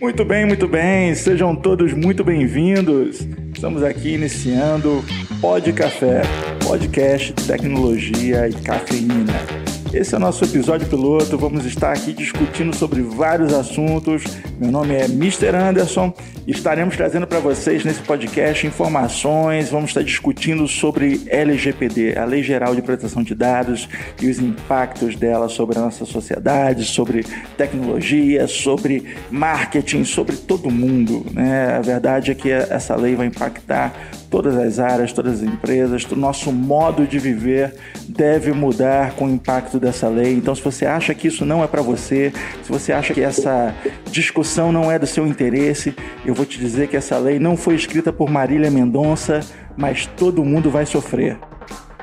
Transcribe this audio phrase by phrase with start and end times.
[0.00, 1.14] Muito bem, muito bem.
[1.14, 3.20] Sejam todos muito bem-vindos.
[3.54, 5.04] Estamos aqui iniciando
[5.42, 6.22] Pod Café,
[6.66, 9.69] podcast de tecnologia e cafeína.
[9.92, 11.36] Esse é o nosso episódio piloto.
[11.36, 14.22] Vamos estar aqui discutindo sobre vários assuntos.
[14.58, 15.48] Meu nome é Mr.
[15.48, 16.14] Anderson
[16.50, 19.70] estaremos trazendo para vocês nesse podcast informações.
[19.70, 23.88] Vamos estar discutindo sobre LGPD, a Lei Geral de Proteção de Dados,
[24.20, 27.24] e os impactos dela sobre a nossa sociedade, sobre
[27.56, 31.24] tecnologia, sobre marketing, sobre todo mundo.
[31.32, 31.76] Né?
[31.76, 33.94] A verdade é que essa lei vai impactar
[34.30, 37.74] todas as áreas, todas as empresas, o nosso modo de viver
[38.08, 40.32] deve mudar com o impacto dessa lei.
[40.32, 43.74] Então, se você acha que isso não é para você, se você acha que essa
[44.10, 47.74] discussão não é do seu interesse, eu vou te dizer que essa lei não foi
[47.74, 49.40] escrita por Marília Mendonça,
[49.76, 51.36] mas todo mundo vai sofrer.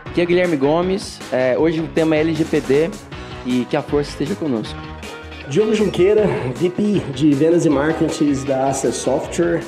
[0.06, 2.90] Aqui é Guilherme Gomes, é, hoje o tema é LGPD
[3.46, 4.78] e que a força esteja conosco.
[5.50, 9.62] Diogo Junqueira, VP de Vendas e Marketing da Access Software.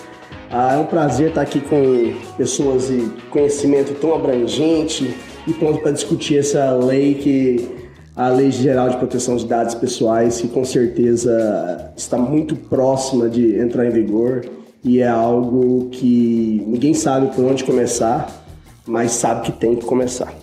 [0.52, 5.92] Ah, é um prazer estar aqui com pessoas de conhecimento tão abrangente e pronto para
[5.92, 7.70] discutir essa lei que
[8.16, 13.60] a Lei Geral de Proteção de Dados Pessoais, que com certeza está muito próxima de
[13.60, 14.44] entrar em vigor
[14.84, 18.28] e é algo que ninguém sabe por onde começar,
[18.88, 20.34] mas sabe que tem que começar.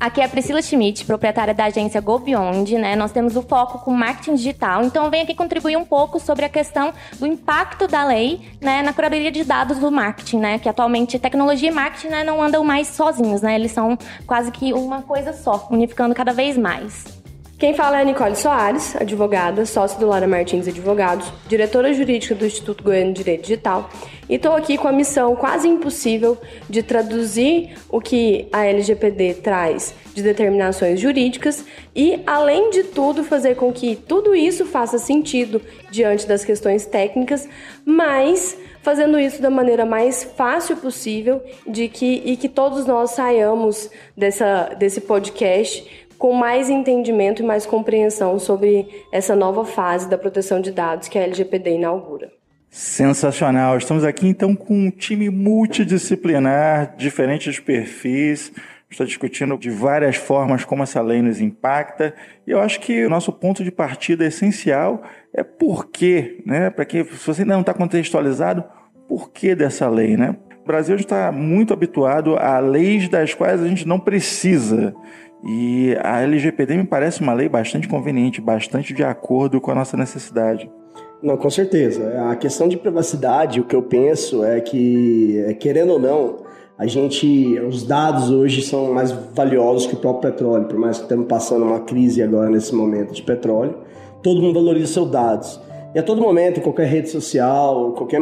[0.00, 2.96] Aqui é a Priscila Schmidt, proprietária da agência Go Beyond, né?
[2.96, 6.48] Nós temos o foco com marketing digital, então venho aqui contribuir um pouco sobre a
[6.48, 10.58] questão do impacto da lei, né, na curadoria de dados do marketing, né?
[10.58, 13.54] Que atualmente tecnologia e marketing né, não andam mais sozinhos, né?
[13.54, 17.19] Eles são quase que uma coisa só, unificando cada vez mais.
[17.60, 22.46] Quem fala é a Nicole Soares, advogada, sócia do Lara Martins Advogados, diretora jurídica do
[22.46, 23.90] Instituto Goiano de Direito Digital,
[24.26, 26.38] e estou aqui com a missão quase impossível
[26.70, 31.62] de traduzir o que a LGPD traz de determinações jurídicas
[31.94, 37.46] e, além de tudo, fazer com que tudo isso faça sentido diante das questões técnicas,
[37.84, 43.90] mas fazendo isso da maneira mais fácil possível de que, e que todos nós saiamos
[44.16, 50.60] dessa, desse podcast com mais entendimento e mais compreensão sobre essa nova fase da proteção
[50.60, 52.30] de dados que a LGPD inaugura.
[52.68, 53.78] Sensacional.
[53.78, 58.52] Estamos aqui então com um time multidisciplinar, diferentes perfis.
[58.90, 62.14] Está discutindo de várias formas como essa lei nos impacta.
[62.46, 65.02] E eu acho que o nosso ponto de partida essencial
[65.32, 66.68] é por quê, né?
[66.68, 68.62] Para que se você ainda não está contextualizado,
[69.08, 70.36] por que dessa lei, né?
[70.62, 74.94] O Brasil está muito habituado a leis das quais a gente não precisa.
[75.44, 79.96] E a LGPD me parece uma lei bastante conveniente, bastante de acordo com a nossa
[79.96, 80.70] necessidade.
[81.22, 82.30] Não, com certeza.
[82.30, 86.38] A questão de privacidade, o que eu penso é que, é, querendo ou não,
[86.78, 91.02] a gente, os dados hoje são mais valiosos que o próprio petróleo, por mais que
[91.02, 93.76] estamos passando uma crise agora nesse momento de petróleo,
[94.22, 95.60] todo mundo valoriza seus dados.
[95.92, 98.20] E a todo momento, em qualquer rede social, qualquer,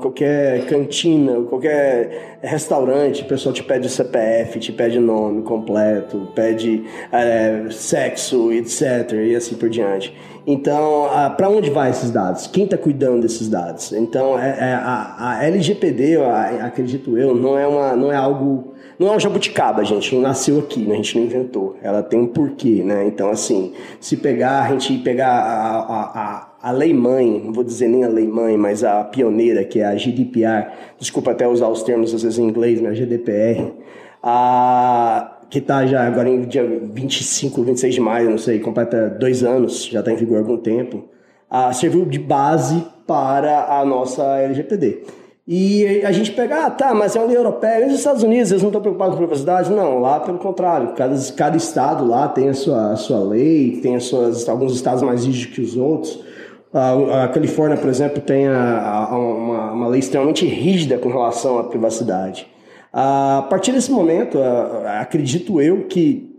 [0.00, 7.66] qualquer cantina, qualquer restaurante, o pessoal te pede CPF, te pede nome completo, pede é,
[7.70, 9.12] sexo, etc.
[9.12, 10.16] e assim por diante.
[10.46, 11.06] Então,
[11.36, 12.46] para onde vai esses dados?
[12.46, 13.92] Quem está cuidando desses dados?
[13.92, 16.16] Então, é, é, a, a, LGPD,
[16.62, 20.60] acredito eu, não é, uma, não é algo não é um jabuticaba, gente, não nasceu
[20.60, 20.94] aqui, né?
[20.94, 21.76] a gente não inventou.
[21.82, 23.04] Ela tem um porquê, né?
[23.06, 27.88] Então, assim, se pegar, a gente pegar a, a, a lei mãe, não vou dizer
[27.88, 31.82] nem a lei mãe, mas a pioneira, que é a GDPR, desculpa até usar os
[31.82, 33.72] termos às vezes em inglês, mas GDPR,
[34.22, 39.42] a, que está já agora em dia 25, 26 de maio, não sei, completa dois
[39.42, 41.04] anos, já está em vigor há algum tempo,
[41.50, 45.02] a, serviu de base para a nossa LGPD.
[45.44, 48.52] E a gente pega, ah, tá, mas é uma lei europeia, e os Estados Unidos,
[48.52, 49.68] eles não estão preocupados com privacidade?
[49.72, 53.96] Não, lá pelo contrário, cada, cada estado lá tem a sua, a sua lei, tem
[53.96, 56.22] as suas, alguns estados mais rígidos que os outros,
[56.72, 61.58] a, a Califórnia, por exemplo, tem a, a, uma, uma, lei extremamente rígida com relação
[61.58, 62.46] à privacidade.
[62.92, 64.38] A partir desse momento,
[65.00, 66.32] acredito eu que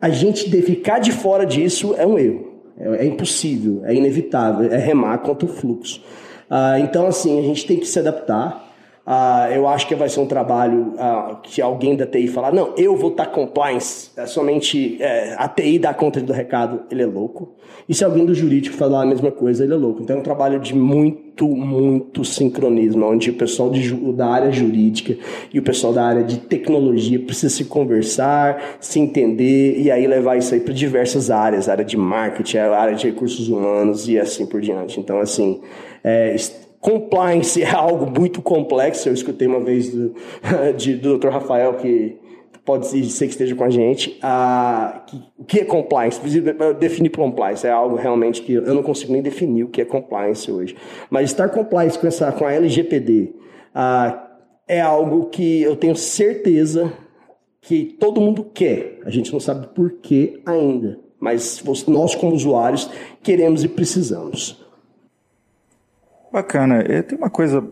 [0.00, 2.48] a gente de ficar de fora disso é um erro.
[2.78, 6.02] É, é impossível, é inevitável, é remar contra o fluxo.
[6.48, 8.67] Ah, então, assim, a gente tem que se adaptar.
[9.08, 12.74] Uh, eu acho que vai ser um trabalho uh, que alguém da TI falar, não,
[12.76, 17.02] eu vou estar tá compliance, é somente é, a TI dá conta do recado, ele
[17.02, 17.54] é louco.
[17.88, 20.02] E se alguém do jurídico falar a mesma coisa, ele é louco.
[20.02, 25.16] Então é um trabalho de muito, muito sincronismo, onde o pessoal de, da área jurídica
[25.54, 30.36] e o pessoal da área de tecnologia precisa se conversar, se entender e aí levar
[30.36, 34.60] isso aí para diversas áreas, área de marketing, área de recursos humanos e assim por
[34.60, 35.00] diante.
[35.00, 35.62] Então, assim,
[36.04, 36.36] é,
[36.80, 39.08] compliance é algo muito complexo.
[39.08, 40.14] Eu escutei uma vez do,
[40.76, 41.28] de, do Dr.
[41.28, 42.16] Rafael que
[42.64, 44.20] pode ser que esteja com a gente,
[45.06, 46.20] que, o que é compliance?
[46.78, 50.52] Definir compliance é algo realmente que eu não consigo nem definir o que é compliance
[50.52, 50.76] hoje.
[51.08, 53.32] Mas estar compliance com, essa, com a LGPD
[54.68, 56.92] é algo que eu tenho certeza
[57.62, 59.00] que todo mundo quer.
[59.06, 62.90] A gente não sabe por que ainda, mas nós, como usuários,
[63.22, 64.67] queremos e precisamos.
[66.32, 66.84] Bacana.
[67.02, 67.64] Tem uma coisa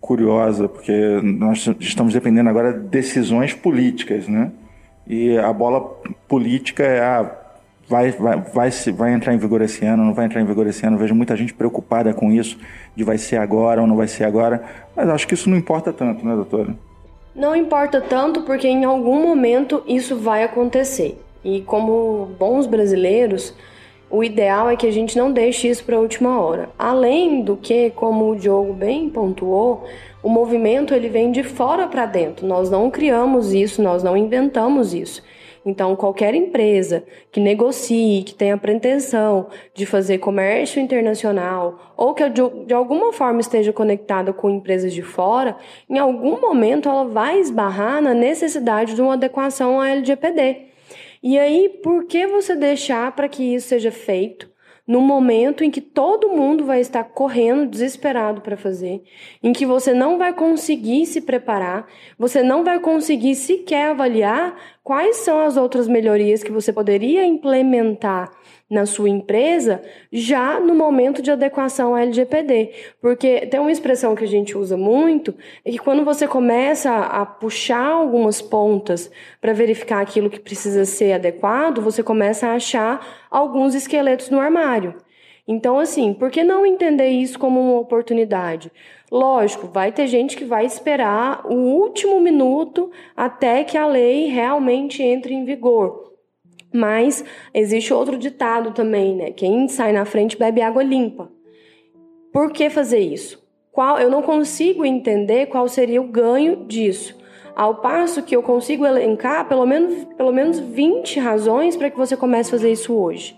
[0.00, 4.52] curiosa, porque nós estamos dependendo agora de decisões políticas, né?
[5.06, 5.80] E a bola
[6.28, 7.30] política é ah,
[7.88, 10.84] vai, vai, vai, vai entrar em vigor esse ano, não vai entrar em vigor esse
[10.86, 10.98] ano.
[10.98, 12.58] Vejo muita gente preocupada com isso,
[12.94, 14.64] de vai ser agora ou não vai ser agora.
[14.94, 16.74] Mas acho que isso não importa tanto, né, doutora?
[17.34, 21.20] Não importa tanto porque em algum momento isso vai acontecer.
[21.44, 23.54] E como bons brasileiros,
[24.08, 26.68] o ideal é que a gente não deixe isso para a última hora.
[26.78, 29.84] Além do que, como o Diogo bem pontuou,
[30.22, 32.46] o movimento ele vem de fora para dentro.
[32.46, 35.22] Nós não criamos isso, nós não inventamos isso.
[35.64, 42.72] Então, qualquer empresa que negocie, que tenha pretensão de fazer comércio internacional ou que de
[42.72, 45.56] alguma forma esteja conectada com empresas de fora,
[45.90, 50.75] em algum momento ela vai esbarrar na necessidade de uma adequação à LGPD.
[51.28, 54.48] E aí, por que você deixar para que isso seja feito
[54.86, 59.02] no momento em que todo mundo vai estar correndo desesperado para fazer,
[59.42, 65.16] em que você não vai conseguir se preparar, você não vai conseguir sequer avaliar quais
[65.16, 68.30] são as outras melhorias que você poderia implementar
[68.68, 69.80] na sua empresa
[70.12, 72.72] já no momento de adequação à LGPD.
[73.00, 75.34] Porque tem uma expressão que a gente usa muito,
[75.64, 79.10] é que quando você começa a puxar algumas pontas
[79.40, 84.94] para verificar aquilo que precisa ser adequado, você começa a achar alguns esqueletos no armário.
[85.48, 88.72] Então, assim, por que não entender isso como uma oportunidade?
[89.12, 95.04] Lógico, vai ter gente que vai esperar o último minuto até que a lei realmente
[95.04, 96.05] entre em vigor.
[96.76, 97.24] Mas
[97.54, 99.30] existe outro ditado também, né?
[99.30, 101.30] Quem sai na frente bebe água limpa.
[102.30, 103.42] Por que fazer isso?
[103.72, 107.16] Qual, eu não consigo entender qual seria o ganho disso.
[107.54, 112.14] Ao passo que eu consigo elencar pelo menos, pelo menos 20 razões para que você
[112.14, 113.34] comece a fazer isso hoje.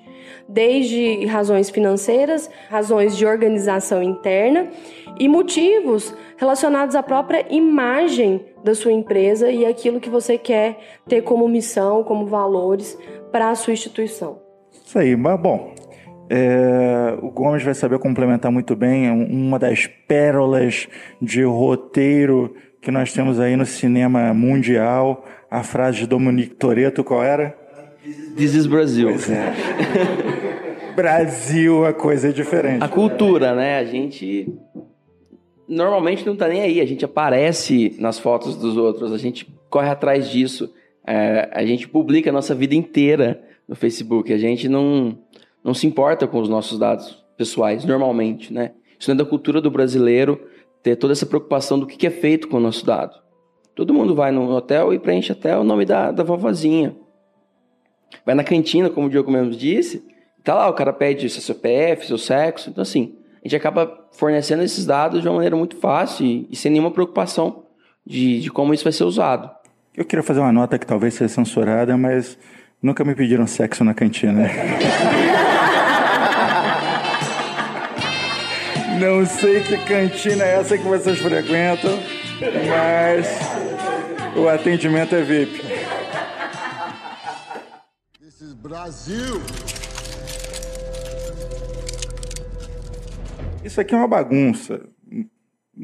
[0.48, 4.68] Desde razões financeiras, razões de organização interna
[5.18, 11.22] e motivos relacionados à própria imagem da sua empresa e aquilo que você quer ter
[11.22, 12.98] como missão, como valores
[13.30, 14.40] para a sua instituição.
[14.84, 15.74] Isso aí, mas bom,
[16.30, 20.86] é, o Gomes vai saber complementar muito bem é uma das pérolas
[21.20, 25.24] de roteiro que nós temos aí no cinema mundial.
[25.50, 27.56] A frase de Dominique Toretto, qual era?
[28.36, 29.08] This is Brasil.
[29.08, 29.54] Pois é.
[30.94, 32.82] Brasil, a coisa é diferente.
[32.82, 33.78] A cultura, né?
[33.78, 34.52] A gente
[35.66, 36.80] normalmente não tá nem aí.
[36.80, 40.72] A gente aparece nas fotos dos outros, a gente corre atrás disso.
[41.10, 44.30] É, a gente publica a nossa vida inteira no Facebook.
[44.30, 45.18] A gente não,
[45.64, 48.72] não se importa com os nossos dados pessoais, normalmente, né?
[49.00, 50.38] Isso não é da cultura do brasileiro
[50.82, 53.18] ter toda essa preocupação do que é feito com o nosso dado.
[53.74, 56.94] Todo mundo vai no hotel e preenche até o nome da, da vovozinha.
[58.26, 60.04] Vai na cantina, como o Diogo mesmo disse,
[60.44, 62.68] tá lá, o cara pede seu CPF, seu sexo.
[62.68, 66.56] Então, assim, a gente acaba fornecendo esses dados de uma maneira muito fácil e, e
[66.56, 67.64] sem nenhuma preocupação
[68.04, 69.57] de, de como isso vai ser usado.
[69.98, 72.38] Eu queria fazer uma nota que talvez seja censurada, mas
[72.80, 74.48] nunca me pediram sexo na cantina.
[79.00, 81.98] Não sei que cantina é essa que vocês frequentam,
[82.68, 83.26] mas
[84.36, 85.62] o atendimento é VIP.
[88.20, 89.42] This is Brasil.
[93.64, 94.80] Isso aqui é uma bagunça.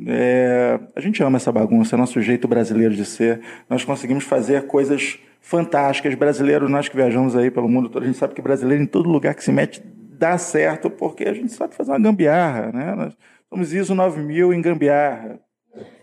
[0.07, 3.41] É, a gente ama essa bagunça, é nosso jeito brasileiro de ser.
[3.69, 6.15] Nós conseguimos fazer coisas fantásticas.
[6.15, 9.09] Brasileiro, nós que viajamos aí pelo mundo todo, a gente sabe que brasileiro em todo
[9.09, 12.95] lugar que se mete dá certo, porque a gente sabe fazer uma gambiarra, né?
[12.95, 13.17] Nós
[13.49, 15.41] somos ISO 9000 em gambiarra.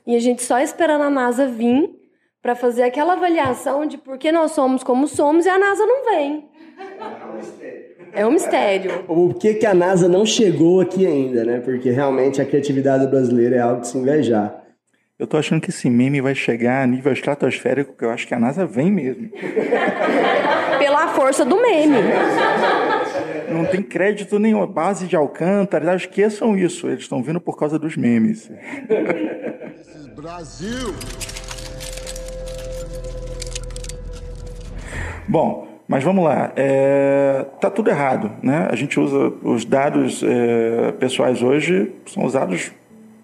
[0.05, 1.89] E a gente só esperando a NASA vir
[2.41, 6.05] para fazer aquela avaliação de por que nós somos como somos e a NASA não
[6.05, 6.49] vem.
[6.79, 7.90] É
[8.25, 9.03] um mistério.
[9.07, 11.59] Por que, que a NASA não chegou aqui ainda, né?
[11.59, 14.61] Porque realmente a criatividade brasileira é algo de se invejar.
[15.17, 18.33] Eu tô achando que esse meme vai chegar a nível estratosférico, que eu acho que
[18.33, 19.29] a NASA vem mesmo.
[20.79, 21.97] Pela força do meme.
[23.47, 27.95] Não tem crédito nenhum, base de Alcântara, esqueçam isso, eles estão vindo por causa dos
[27.95, 28.49] memes.
[30.15, 30.95] Brasil!
[35.27, 38.69] Bom, mas vamos lá, é, tá tudo errado, né?
[38.71, 42.71] A gente usa os dados é, pessoais hoje são usados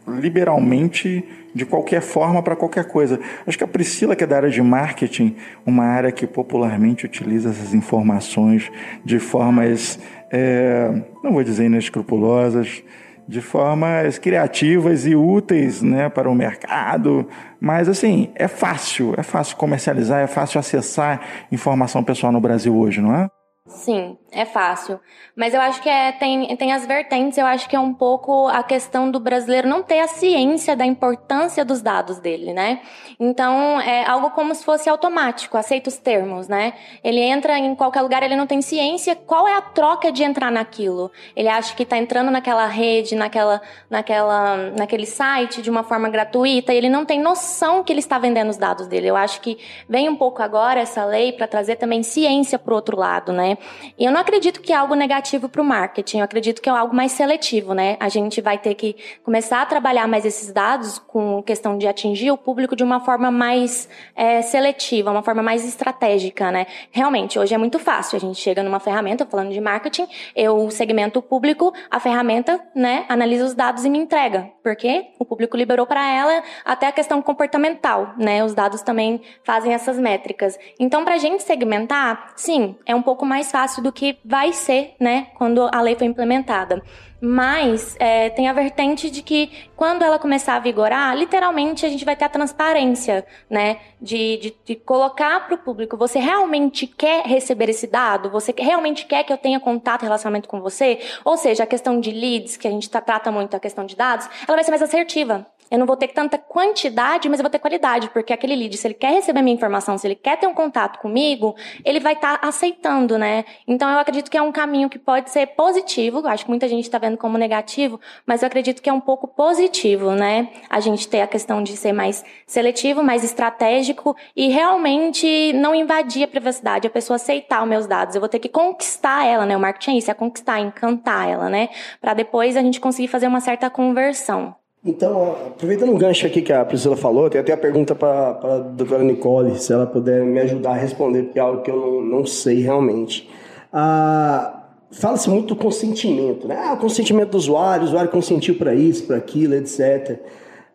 [0.05, 1.24] liberalmente
[1.55, 3.21] de qualquer forma para qualquer coisa.
[3.47, 7.51] Acho que a Priscila, que é da área de marketing, uma área que popularmente utiliza
[7.51, 8.69] essas informações
[9.05, 9.97] de formas,
[10.29, 10.91] é,
[11.24, 12.83] não vou dizer inescrupulosas,
[13.27, 17.27] de formas criativas e úteis né, para o mercado.
[17.60, 23.01] Mas, assim, é fácil, é fácil comercializar, é fácil acessar informação pessoal no Brasil hoje,
[23.01, 23.29] não é?
[23.67, 25.00] Sim, é fácil.
[25.36, 28.48] Mas eu acho que é, tem, tem as vertentes, eu acho que é um pouco
[28.48, 32.82] a questão do brasileiro não ter a ciência da importância dos dados dele, né?
[33.20, 36.74] Então, é algo como se fosse automático, aceita os termos, né?
[37.03, 40.51] Ele entra em qualquer lugar, ele não tem ciência, qual é a troca de entrar
[40.51, 41.12] naquilo?
[41.36, 46.74] Ele acha que está entrando naquela rede, naquela, naquela, naquele site de uma forma gratuita,
[46.74, 49.08] e ele não tem noção que ele está vendendo os dados dele.
[49.08, 49.58] Eu acho que
[49.89, 53.58] vem um pouco agora essa lei para trazer também ciência para o outro lado, né?
[53.98, 56.72] E eu não acredito que é algo negativo para o marketing, eu acredito que é
[56.72, 57.96] algo mais seletivo, né?
[57.98, 62.29] A gente vai ter que começar a trabalhar mais esses dados com questão de atingir
[62.29, 66.67] o público de uma forma mais é, seletiva, uma forma mais estratégica, né?
[66.91, 71.19] Realmente, hoje é muito fácil, a gente chega numa ferramenta, falando de marketing, eu segmento
[71.19, 75.88] o público, a ferramenta, né, analisa os dados e me entrega, porque o público liberou
[75.88, 78.43] para ela até a questão comportamental, né?
[78.43, 80.60] Os dados também fazem essas métricas.
[80.77, 84.96] Então, para a gente segmentar, sim, é um pouco mais fácil do que vai ser,
[85.00, 86.84] né, quando a lei foi implementada.
[87.20, 92.06] Mas é, tem a vertente de que quando ela começar a vigorar, literalmente a gente
[92.06, 93.80] vai ter a transparência, né?
[94.00, 98.30] De, de, de colocar para o público: você realmente quer receber esse dado?
[98.30, 101.00] Você realmente quer que eu tenha contato e relacionamento com você?
[101.26, 103.96] Ou seja, a questão de leads, que a gente tá, trata muito a questão de
[103.96, 105.48] dados, ela vai ser mais assertiva.
[105.69, 108.88] Eu não vou ter tanta quantidade, mas eu vou ter qualidade, porque aquele lead, se
[108.88, 112.38] ele quer receber minha informação, se ele quer ter um contato comigo, ele vai estar
[112.38, 113.43] tá aceitando, né?
[113.67, 116.25] Então eu acredito que é um caminho que pode ser positivo.
[116.27, 119.27] Acho que muita gente está vendo como negativo, mas eu acredito que é um pouco
[119.27, 120.50] positivo, né?
[120.69, 126.24] A gente ter a questão de ser mais seletivo, mais estratégico e realmente não invadir
[126.24, 128.15] a privacidade, a pessoa aceitar os meus dados.
[128.15, 129.57] Eu vou ter que conquistar ela, né?
[129.57, 131.69] O marketing é isso, é conquistar, encantar ela, né?
[132.00, 134.55] Para depois a gente conseguir fazer uma certa conversão.
[134.86, 138.60] Então, aproveitando um gancho aqui que a Priscila falou, tem até a pergunta para a
[138.60, 142.01] doutora Nicole, se ela puder me ajudar a responder, porque é algo que eu não,
[142.01, 143.29] não sei realmente.
[143.74, 144.57] Ah,
[144.89, 146.57] Fala-se muito do consentimento, né?
[146.57, 150.19] Ah, o consentimento do usuário, o usuário consentiu para isso, para aquilo, etc.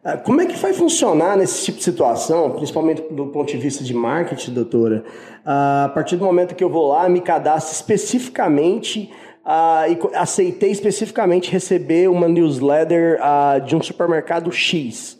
[0.05, 3.83] Ah, como é que vai funcionar nesse tipo de situação, principalmente do ponto de vista
[3.83, 5.03] de marketing, doutora?
[5.45, 9.11] Ah, a partir do momento que eu vou lá, me cadastro especificamente
[9.45, 15.19] uh, e aceitei especificamente receber uma newsletter uh, de um supermercado X.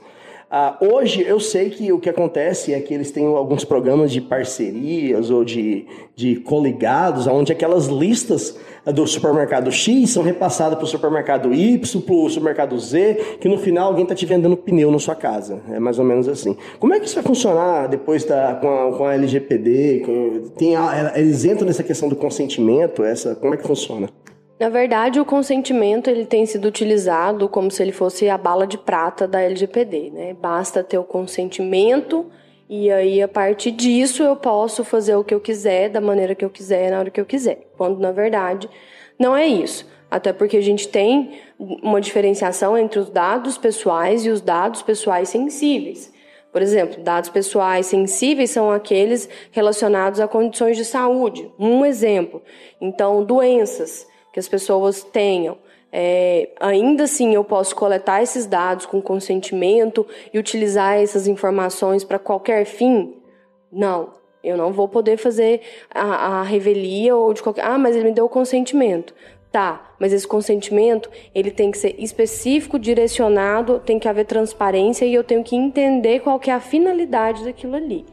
[0.53, 4.21] Uh, hoje eu sei que o que acontece é que eles têm alguns programas de
[4.21, 8.55] parcerias ou de, de coligados, onde aquelas listas
[8.85, 13.57] do supermercado X são repassadas para o supermercado Y, para o supermercado Z, que no
[13.57, 15.63] final alguém está te vendendo pneu na sua casa.
[15.71, 16.55] É mais ou menos assim.
[16.79, 20.05] Como é que isso vai funcionar depois da, com, a, com a LGPD?
[21.15, 23.03] Eles entram nessa questão do consentimento?
[23.03, 24.11] Essa, como é que funciona?
[24.63, 28.79] Na verdade, o consentimento ele tem sido utilizado como se ele fosse a bala de
[28.79, 30.35] prata da LGPD, né?
[30.35, 32.31] Basta ter o consentimento
[32.71, 36.45] e aí a partir disso eu posso fazer o que eu quiser, da maneira que
[36.45, 37.73] eu quiser, na hora que eu quiser.
[37.77, 38.71] Quando na verdade
[39.19, 39.85] não é isso.
[40.09, 45.29] Até porque a gente tem uma diferenciação entre os dados pessoais e os dados pessoais
[45.29, 46.13] sensíveis.
[46.53, 51.51] Por exemplo, dados pessoais sensíveis são aqueles relacionados a condições de saúde.
[51.59, 52.41] Um exemplo.
[52.81, 55.59] Então, doenças que as pessoas tenham.
[55.93, 62.19] É, ainda assim, eu posso coletar esses dados com consentimento e utilizar essas informações para
[62.19, 63.15] qualquer fim?
[63.71, 65.61] Não, eu não vou poder fazer
[65.95, 67.65] a, a revelia ou de qualquer.
[67.65, 69.15] Ah, mas ele me deu o consentimento.
[69.51, 75.13] Tá, mas esse consentimento ele tem que ser específico, direcionado, tem que haver transparência e
[75.13, 78.07] eu tenho que entender qual que é a finalidade daquilo ali.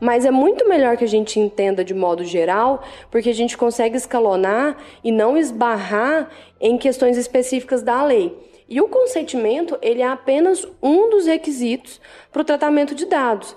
[0.00, 3.96] Mas é muito melhor que a gente entenda de modo geral, porque a gente consegue
[3.96, 6.28] escalonar e não esbarrar
[6.60, 8.36] em questões específicas da lei.
[8.68, 12.00] E o consentimento, ele é apenas um dos requisitos
[12.32, 13.54] para o tratamento de dados.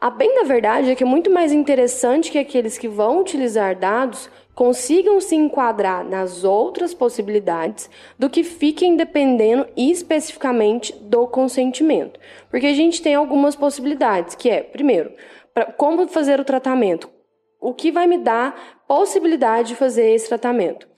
[0.00, 3.76] A bem da verdade é que é muito mais interessante que aqueles que vão utilizar
[3.76, 12.18] dados consigam se enquadrar nas outras possibilidades do que fiquem dependendo especificamente do consentimento.
[12.50, 15.12] Porque a gente tem algumas possibilidades, que é, primeiro,
[15.58, 17.10] pra, como fazer o tratamento.
[17.60, 20.88] O que vai me dar possibilidade de fazer esse tratamento?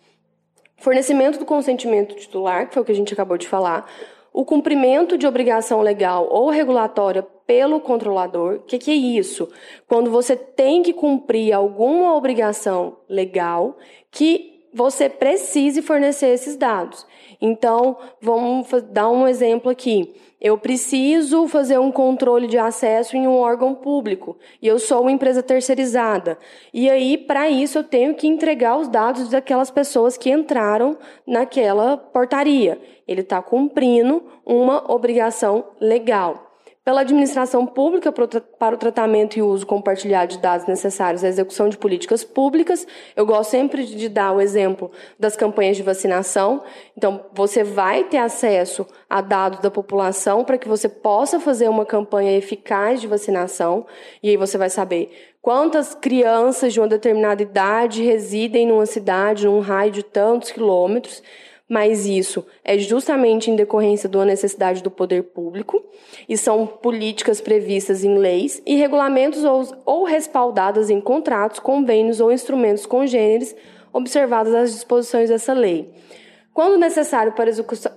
[0.76, 3.90] Fornecimento do consentimento titular, que foi o que a gente acabou de falar.
[4.32, 8.56] O cumprimento de obrigação legal ou regulatória pelo controlador.
[8.56, 9.48] O que, que é isso?
[9.88, 13.78] Quando você tem que cumprir alguma obrigação legal
[14.10, 17.06] que você precise fornecer esses dados.
[17.40, 20.14] Então, vamos dar um exemplo aqui.
[20.40, 25.12] Eu preciso fazer um controle de acesso em um órgão público e eu sou uma
[25.12, 26.38] empresa terceirizada.
[26.72, 31.96] E aí, para isso, eu tenho que entregar os dados daquelas pessoas que entraram naquela
[31.96, 32.80] portaria.
[33.06, 36.49] Ele está cumprindo uma obrigação legal
[36.82, 41.76] pela administração pública para o tratamento e uso compartilhado de dados necessários à execução de
[41.76, 42.86] políticas públicas.
[43.14, 46.62] Eu gosto sempre de dar o exemplo das campanhas de vacinação.
[46.96, 51.84] Então, você vai ter acesso a dados da população para que você possa fazer uma
[51.84, 53.86] campanha eficaz de vacinação.
[54.22, 55.10] E aí você vai saber
[55.42, 61.22] quantas crianças de uma determinada idade residem numa cidade, num raio de tantos quilômetros
[61.70, 65.80] mas isso é justamente em decorrência de uma necessidade do poder público
[66.28, 72.32] e são políticas previstas em leis e regulamentos ou, ou respaldadas em contratos, convênios ou
[72.32, 73.54] instrumentos congêneres,
[73.92, 75.94] observadas as disposições dessa lei.
[76.52, 77.48] Quando necessário para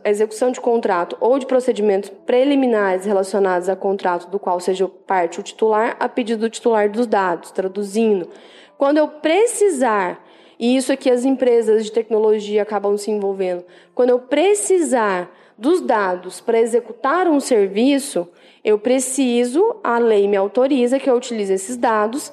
[0.05, 5.43] execução de contrato ou de procedimentos preliminares relacionados a contrato do qual seja parte o
[5.43, 8.29] titular, a pedido do titular dos dados, traduzindo,
[8.77, 10.23] quando eu precisar
[10.63, 13.65] e isso é que as empresas de tecnologia acabam se envolvendo.
[13.93, 18.29] Quando eu precisar dos dados para executar um serviço,
[18.63, 22.31] eu preciso, a lei me autoriza que eu utilize esses dados,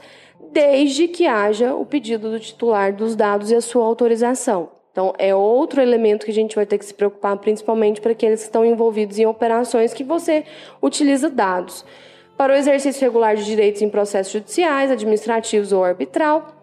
[0.53, 4.69] desde que haja o pedido do titular dos dados e a sua autorização.
[4.93, 8.43] Então, é outro elemento que a gente vai ter que se preocupar, principalmente para aqueles
[8.43, 10.45] que estão envolvidos em operações que você
[10.81, 11.85] utiliza dados.
[12.37, 16.60] Para o exercício regular de direitos em processos judiciais, administrativos ou arbitral,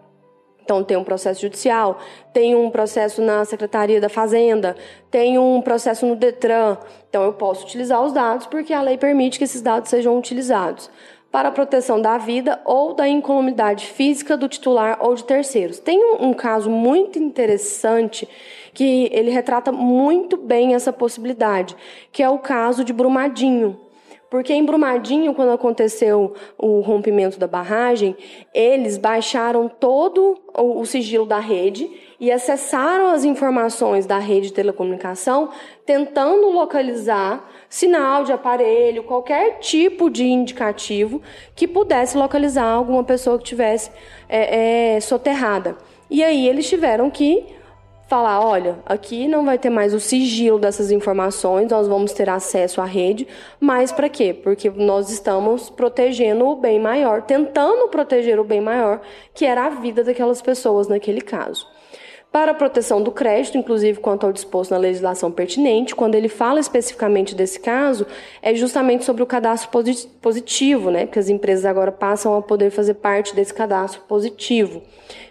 [0.68, 1.98] então, tem um processo judicial,
[2.30, 4.76] tem um processo na Secretaria da Fazenda,
[5.10, 6.76] tem um processo no Detran.
[7.08, 10.90] Então, eu posso utilizar os dados porque a lei permite que esses dados sejam utilizados
[11.32, 15.78] para a proteção da vida ou da incolumidade física do titular ou de terceiros.
[15.78, 18.28] Tem um, um caso muito interessante
[18.74, 21.74] que ele retrata muito bem essa possibilidade,
[22.12, 23.80] que é o caso de Brumadinho.
[24.30, 28.14] Porque em Brumadinho, quando aconteceu o rompimento da barragem,
[28.52, 35.50] eles baixaram todo o sigilo da rede e acessaram as informações da rede de telecomunicação,
[35.86, 41.22] tentando localizar sinal de aparelho, qualquer tipo de indicativo
[41.54, 43.90] que pudesse localizar alguma pessoa que tivesse
[44.28, 45.76] é, é, soterrada.
[46.10, 47.46] E aí eles tiveram que
[48.08, 52.80] falar, olha, aqui não vai ter mais o sigilo dessas informações, nós vamos ter acesso
[52.80, 53.28] à rede,
[53.60, 54.32] mas para quê?
[54.32, 59.02] Porque nós estamos protegendo o bem maior, tentando proteger o bem maior,
[59.34, 61.66] que era a vida daquelas pessoas naquele caso.
[62.32, 66.60] Para a proteção do crédito, inclusive quanto ao disposto na legislação pertinente, quando ele fala
[66.60, 68.06] especificamente desse caso,
[68.42, 69.70] é justamente sobre o cadastro
[70.20, 71.06] positivo, né?
[71.06, 74.82] Porque as empresas agora passam a poder fazer parte desse cadastro positivo.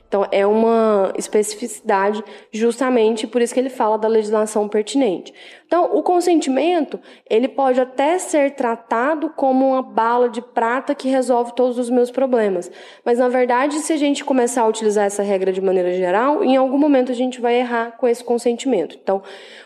[0.07, 5.33] Então, é uma especificidade justamente por isso que ele fala da legislação pertinente.
[5.67, 6.97] Então, o consentimento,
[7.30, 12.10] ele pode até ser tratado como uma bala de prata que resolve todos os meus
[12.10, 12.71] problemas.
[13.03, 16.56] Mas, na verdade, se a gente começar a utilizar essa regra de maneira geral, em
[16.56, 18.97] algum momento a gente vai errar com esse consentimento.
[19.01, 19.21] Então,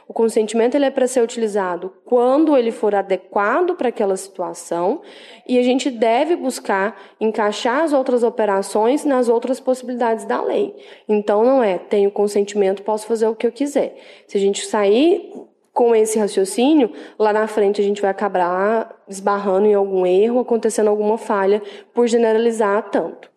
[0.08, 5.02] o consentimento ele é para ser utilizado quando ele for adequado para aquela situação
[5.48, 10.76] e a gente deve buscar encaixar as outras operações nas outras possibilidades da lei.
[11.08, 13.96] Então, não é tenho consentimento, posso fazer o que eu quiser.
[14.28, 15.32] Se a gente sair
[15.74, 20.90] com esse raciocínio, lá na frente a gente vai acabar esbarrando em algum erro, acontecendo
[20.90, 21.62] alguma falha
[21.94, 23.30] por generalizar tanto.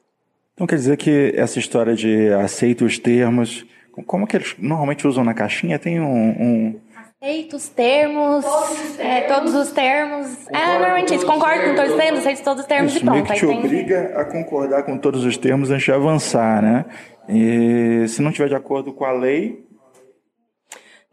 [0.54, 3.64] Então quer dizer que essa história de aceita os termos,
[4.06, 5.78] como que eles normalmente usam na caixinha?
[5.78, 6.80] Tem um, um...
[7.20, 8.98] Aceita os termos, todos os termos.
[9.00, 10.48] É, todos os termos.
[10.50, 13.14] é, normalmente isso, concorda com todos os termos, aceita todos os termos isso e pronto.
[13.14, 16.84] Meio que te obriga a concordar com todos os termos antes de avançar, né?
[17.28, 19.64] E se não tiver de acordo com a lei,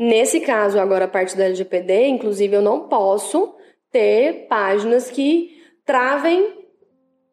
[0.03, 3.53] Nesse caso, agora a parte da LGPD, inclusive, eu não posso
[3.91, 6.55] ter páginas que travem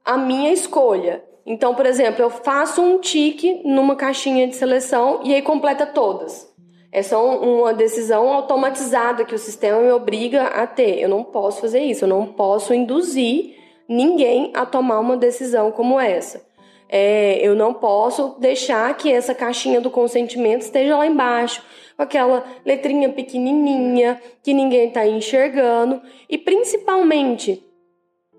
[0.05, 1.25] a minha escolha.
[1.47, 6.47] Então, por exemplo, eu faço um tique numa caixinha de seleção e aí completa todas.
[6.93, 11.01] É uma decisão automatizada que o sistema me obriga a ter.
[11.01, 13.57] Eu não posso fazer isso, eu não posso induzir
[13.89, 16.47] ninguém a tomar uma decisão como essa.
[16.87, 21.63] É, eu não posso deixar que essa caixinha do consentimento esteja lá embaixo
[21.99, 27.63] aquela letrinha pequenininha que ninguém está enxergando e principalmente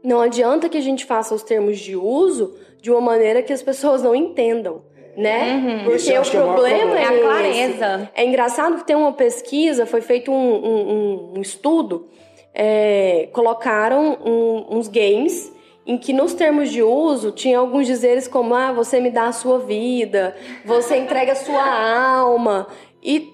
[0.02, 3.62] não adianta que a gente faça os termos de uso de uma maneira que as
[3.62, 4.88] pessoas não entendam.
[5.18, 5.56] Né?
[5.56, 5.84] Uhum.
[5.84, 8.12] Porque o problema é, é a clareza.
[8.16, 12.08] É engraçado que tem uma pesquisa, foi feito um, um, um estudo,
[12.54, 15.52] é, colocaram um, uns games
[15.86, 19.32] em que nos termos de uso tinha alguns dizeres como ah, você me dá a
[19.34, 22.68] sua vida, você entrega a sua alma
[23.04, 23.34] e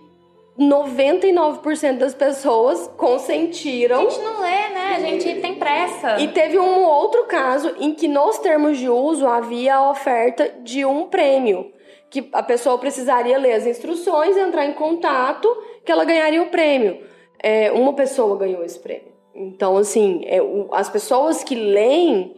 [0.59, 3.97] 99% das pessoas consentiram.
[3.97, 4.95] A gente não lê, né?
[4.95, 6.19] A gente tem pressa.
[6.19, 10.85] E teve um outro caso em que nos termos de uso havia a oferta de
[10.85, 11.73] um prêmio,
[12.09, 15.49] que a pessoa precisaria ler as instruções, entrar em contato,
[15.83, 17.03] que ela ganharia o prêmio.
[17.43, 19.13] É, uma pessoa ganhou esse prêmio.
[19.35, 22.33] Então, assim, é, o, as pessoas que leem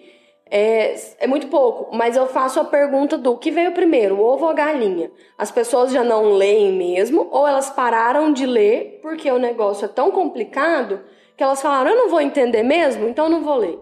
[0.50, 4.46] é, é muito pouco, mas eu faço a pergunta do que veio primeiro, o ovo
[4.46, 5.12] ou a galinha?
[5.38, 9.88] As pessoas já não leem mesmo ou elas pararam de ler porque o negócio é
[9.88, 11.02] tão complicado
[11.36, 13.80] que elas falaram, eu não vou entender mesmo, então eu não vou ler.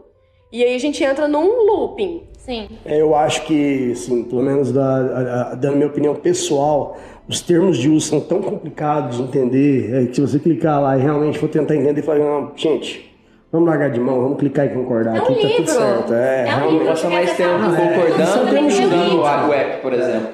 [0.51, 2.23] E aí a gente entra num looping.
[2.37, 2.69] Sim.
[2.85, 6.97] É, eu acho que, assim, pelo menos da, dando minha opinião pessoal,
[7.27, 10.97] os termos de uso são tão complicados de entender é, que se você clicar lá
[10.97, 13.14] e realmente for tentar entender, e falar, não, gente,
[13.55, 15.15] Vamos largar de mão, vamos clicar e concordar.
[15.15, 15.55] É um Aqui tá livro.
[15.63, 16.13] tudo certo.
[16.13, 16.85] É, É um livro.
[16.87, 18.67] Passa mais tempo Não, concordando é jurídico.
[18.67, 20.27] estudando o app, por exemplo.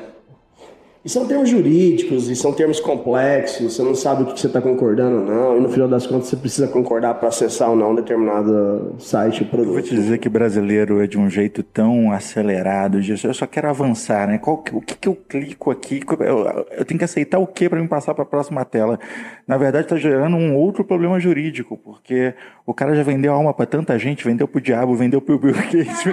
[1.03, 4.61] E são termos jurídicos, e são termos complexos, você não sabe o que você está
[4.61, 7.89] concordando ou não, e no final das contas você precisa concordar para acessar ou não
[7.89, 9.89] um determinado site ou Eu vou produto.
[9.89, 12.99] te dizer que brasileiro é de um jeito tão acelerado.
[12.99, 14.37] Eu só quero avançar, né?
[14.37, 16.01] Qual o que, que eu clico aqui?
[16.19, 18.99] Eu, eu tenho que aceitar o que para me passar para a próxima tela?
[19.51, 22.33] Na verdade, está gerando um outro problema jurídico, porque
[22.65, 25.53] o cara já vendeu a alma para tanta gente, vendeu pro diabo, vendeu pro Bill
[25.53, 26.05] Gates.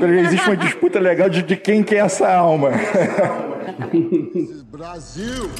[0.24, 2.70] Existe uma disputa legal de, de quem quer essa alma.
[4.72, 5.50] Brasil!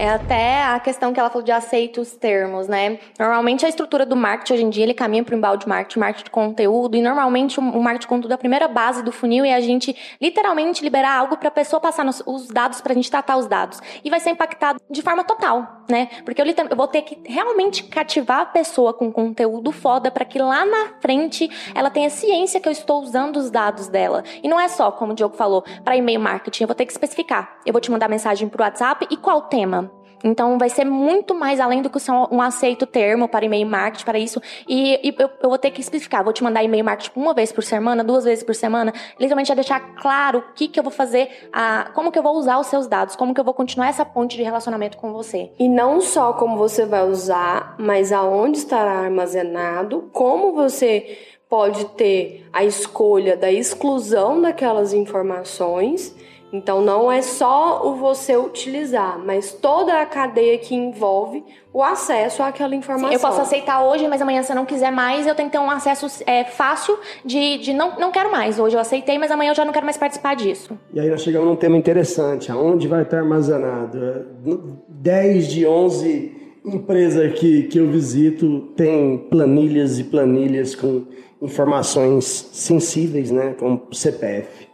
[0.00, 3.00] É até a questão que ela falou de aceita os termos, né?
[3.18, 6.24] Normalmente a estrutura do marketing hoje em dia ele caminha para o embalde marketing, marketing
[6.26, 9.44] de conteúdo, e normalmente o o marketing de conteúdo é a primeira base do funil
[9.44, 12.94] e a gente literalmente liberar algo para a pessoa passar nos- os dados para a
[12.94, 13.80] gente tratar os dados.
[14.04, 16.08] E vai ser impactado de forma total, né?
[16.24, 20.38] Porque eu, eu vou ter que realmente cativar a pessoa com conteúdo foda para que
[20.38, 24.22] lá na frente ela tenha ciência que eu estou usando os dados dela.
[24.44, 26.92] E não é só, como o Diogo falou, para e-mail marketing, eu vou ter que
[26.92, 27.58] especificar.
[27.66, 29.87] Eu vou te mandar mensagem pro WhatsApp e qual tema?
[30.22, 34.04] Então vai ser muito mais além do que só um aceito termo para e-mail marketing,
[34.04, 34.40] para isso.
[34.68, 36.22] E, e eu, eu vou ter que explicar.
[36.22, 38.92] Vou te mandar e-mail marketing uma vez por semana, duas vezes por semana.
[39.18, 42.36] Literalmente é deixar claro o que, que eu vou fazer, a, como que eu vou
[42.36, 45.50] usar os seus dados, como que eu vou continuar essa ponte de relacionamento com você.
[45.58, 52.46] E não só como você vai usar, mas aonde estará armazenado, como você pode ter
[52.52, 56.14] a escolha da exclusão daquelas informações.
[56.52, 62.42] Então não é só o você utilizar, mas toda a cadeia que envolve o acesso
[62.42, 63.12] àquela informação.
[63.12, 65.62] Eu posso aceitar hoje, mas amanhã se eu não quiser mais, eu tenho que ter
[65.62, 68.58] um acesso é, fácil de, de não, não quero mais.
[68.58, 70.78] Hoje eu aceitei, mas amanhã eu já não quero mais participar disso.
[70.94, 74.02] E aí nós chegamos num tema interessante, aonde vai estar armazenado?
[74.02, 76.34] É, no- 10 de 11
[76.64, 81.04] empresas que, que eu visito tem planilhas e planilhas com
[81.40, 84.66] informações sensíveis, né, como CPF.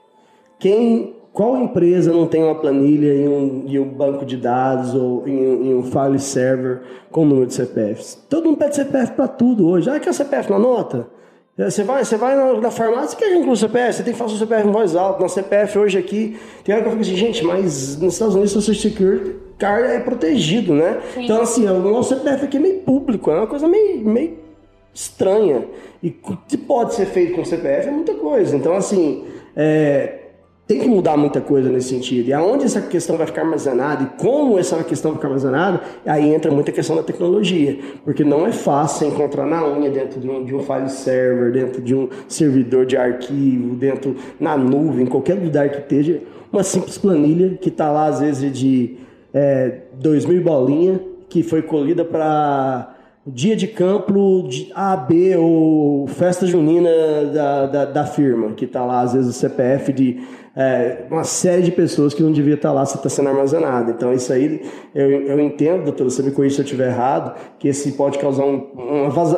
[0.58, 5.26] Quem, qual empresa não tem uma planilha e um, e um banco de dados ou
[5.28, 8.14] em, um- em um file server com número de CPFs?
[8.30, 9.90] Todo mundo pede CPF para tudo hoje.
[9.90, 11.08] Ah, quer CPF na nota?
[11.58, 13.92] É, Você vai, você vai na, na farmácia, quer incluir o CPF?
[13.94, 15.22] Você tem que falar o CPF em voz alta.
[15.22, 18.52] Na CPF hoje aqui, tem hora que eu fico assim, gente, mas nos Estados Unidos
[18.56, 21.00] o Social Security Card é protegido, né?
[21.16, 24.38] Então, assim, o nosso CPF aqui é meio público, é uma coisa meio, meio
[24.92, 25.64] estranha.
[26.02, 28.56] E o que pode ser feito com o CPF é muita coisa.
[28.56, 29.24] Então, assim,
[29.56, 30.20] é,
[30.66, 32.28] tem que mudar muita coisa nesse sentido.
[32.28, 36.34] E aonde essa questão vai ficar armazenada e como essa questão vai ficar armazenada, aí
[36.34, 37.78] entra muita questão da tecnologia.
[38.02, 41.82] Porque não é fácil encontrar na unha dentro de um, de um file server, dentro
[41.82, 47.58] de um servidor de arquivo, dentro na nuvem, qualquer lugar que esteja, uma simples planilha
[47.60, 48.96] que está lá às vezes de
[49.34, 50.98] é, 2 mil bolinha,
[51.28, 52.93] que foi colhida para
[53.26, 56.90] dia de campo de A, B ou festa junina
[57.32, 60.20] da, da, da firma, que está lá, às vezes, o CPF de
[60.56, 63.90] é, uma série de pessoas que não devia estar lá se está sendo armazenado.
[63.90, 64.62] Então, isso aí,
[64.94, 68.44] eu, eu entendo, doutor, você me corrija se eu estiver errado, que esse pode causar
[68.44, 68.68] um,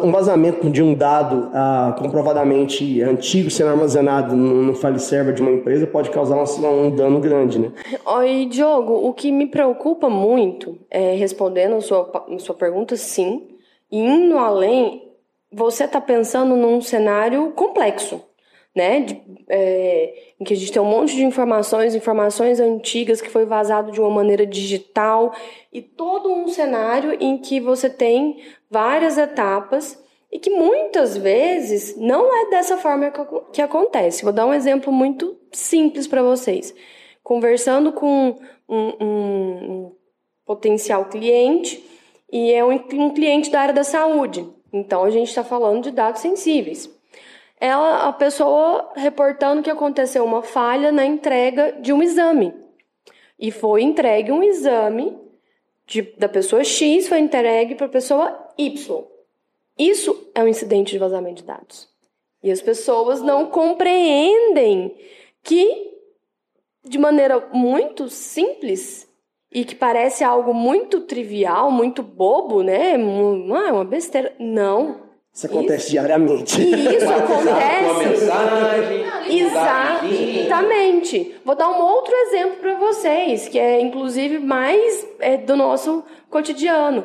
[0.03, 5.41] um vazamento de um dado ah, comprovadamente antigo sendo armazenado no, no file server de
[5.41, 7.73] uma empresa, pode causar um, um dano grande, né?
[8.05, 13.56] Oi, Diogo, o que me preocupa muito, é, respondendo a sua, a sua pergunta, sim,
[13.97, 15.03] e indo além,
[15.53, 18.21] você está pensando num cenário complexo,
[18.75, 19.01] né?
[19.01, 23.45] De- é, em que a gente tem um monte de informações, informações antigas que foi
[23.47, 25.33] vazado de uma maneira digital,
[25.73, 32.27] e todo um cenário em que você tem várias etapas e que muitas vezes não
[32.35, 34.25] é dessa forma que, acon- que acontece.
[34.25, 36.75] Vou dar um exemplo muito simples para vocês.
[37.23, 38.37] Conversando com
[38.69, 39.93] um, um- um
[40.45, 41.83] potencial cliente,
[42.31, 42.79] e é um,
[43.15, 44.47] cliente da área da saúde.
[44.73, 46.91] Então a gente está falando de dados sensíveis.
[47.59, 52.53] Ela, a pessoa reportando que aconteceu uma falha na entrega de um exame.
[53.39, 55.17] E foi entregue um exame
[55.87, 59.05] de, da pessoa X, foi entregue para a pessoa Y.
[59.79, 61.89] Isso é um incidente de vazamento de dados.
[62.43, 64.95] E as pessoas não compreendem
[65.43, 65.93] que,
[66.85, 69.06] de maneira muito simples,
[69.57, 72.93] e que parece algo muito trivial, muito bobo, né?
[73.55, 74.35] Ah, é uma besteira.
[74.39, 74.97] Não.
[75.33, 76.61] Isso acontece isso, diariamente.
[76.61, 77.85] E isso acontece.
[77.85, 77.99] Uma
[79.25, 80.41] mensagem.
[80.41, 81.37] Exatamente.
[81.43, 87.05] Vou dar um outro exemplo para vocês, que é inclusive mais é, do nosso cotidiano.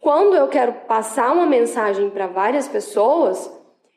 [0.00, 3.50] Quando eu quero passar uma mensagem para várias pessoas,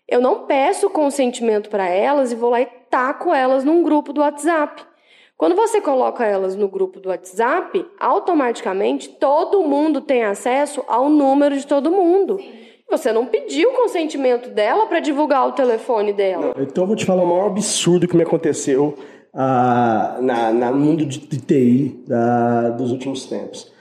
[0.08, 4.22] eu não peço consentimento para elas e vou lá e taco elas num grupo do
[4.22, 4.90] WhatsApp.
[5.42, 11.58] Quando você coloca elas no grupo do WhatsApp, automaticamente todo mundo tem acesso ao número
[11.58, 12.38] de todo mundo.
[12.38, 12.52] Sim.
[12.92, 16.54] Você não pediu o consentimento dela para divulgar o telefone dela.
[16.56, 18.94] Não, então eu vou te falar o maior absurdo que me aconteceu
[19.34, 22.06] ah, na, na mundo de, de TI
[22.78, 23.74] dos últimos tempos.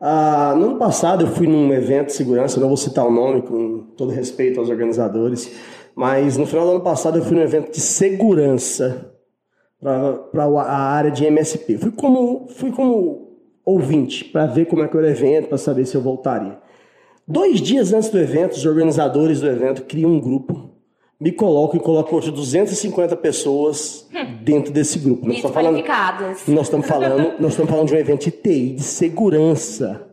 [0.00, 3.42] Ah, no ano passado eu fui num evento de segurança, não vou citar o nome,
[3.42, 5.50] com todo respeito aos organizadores,
[5.96, 9.17] mas no final do ano passado eu fui num evento de segurança
[9.80, 11.78] para a área de MSP.
[11.78, 13.28] Fui como, fui como
[13.64, 16.58] ouvinte, para ver como é que era o evento, para saber se eu voltaria.
[17.26, 20.70] Dois dias antes do evento, os organizadores do evento criam um grupo,
[21.20, 24.08] me colocam e colocam hoje 250 pessoas
[24.42, 25.26] dentro desse grupo.
[25.26, 25.84] Nós estamos falando,
[26.48, 30.06] nós estamos falando, nós estamos falando de um evento de TI, de segurança.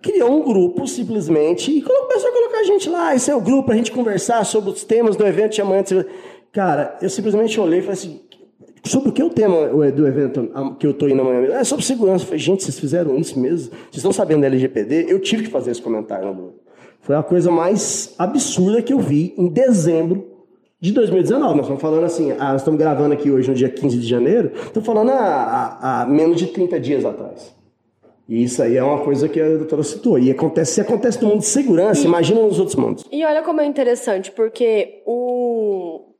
[0.00, 3.14] Criou um grupo simplesmente e começou a colocar a gente lá.
[3.14, 5.82] Esse é o grupo para a gente conversar sobre os temas do evento de amanhã.
[6.52, 8.20] Cara, eu simplesmente olhei e falei assim:
[8.86, 11.52] Sobre o que é o tema do evento que eu estou indo amanhã?
[11.54, 12.22] É sobre segurança.
[12.22, 13.70] Eu falei, gente, vocês fizeram isso mesmo?
[13.70, 15.06] Vocês estão sabendo da LGPD?
[15.08, 16.54] Eu tive que fazer esse comentário no
[17.00, 20.36] Foi a coisa mais absurda que eu vi em dezembro
[20.80, 21.54] de 2019.
[21.56, 24.52] Nós estamos falando assim, ah, nós estamos gravando aqui hoje no dia 15 de janeiro,
[24.54, 27.54] estamos falando há, menos de 30 dias atrás.
[28.28, 30.18] E isso aí é uma coisa que a doutora citou.
[30.18, 33.04] E acontece, se acontece no mundo de segurança, e, imagina nos outros mundos.
[33.10, 36.14] E olha como é interessante, porque o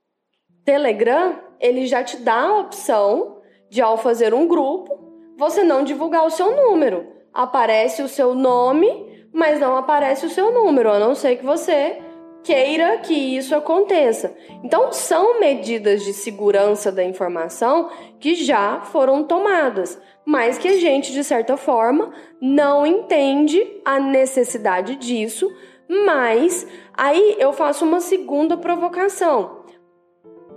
[0.64, 3.38] Telegram ele já te dá a opção
[3.68, 4.98] de, ao fazer um grupo,
[5.36, 7.06] você não divulgar o seu número.
[7.32, 12.00] Aparece o seu nome, mas não aparece o seu número, a não ser que você
[12.42, 14.34] queira que isso aconteça.
[14.62, 17.90] Então, são medidas de segurança da informação
[18.20, 24.94] que já foram tomadas, mas que a gente, de certa forma, não entende a necessidade
[24.96, 25.52] disso.
[25.88, 29.55] Mas aí eu faço uma segunda provocação.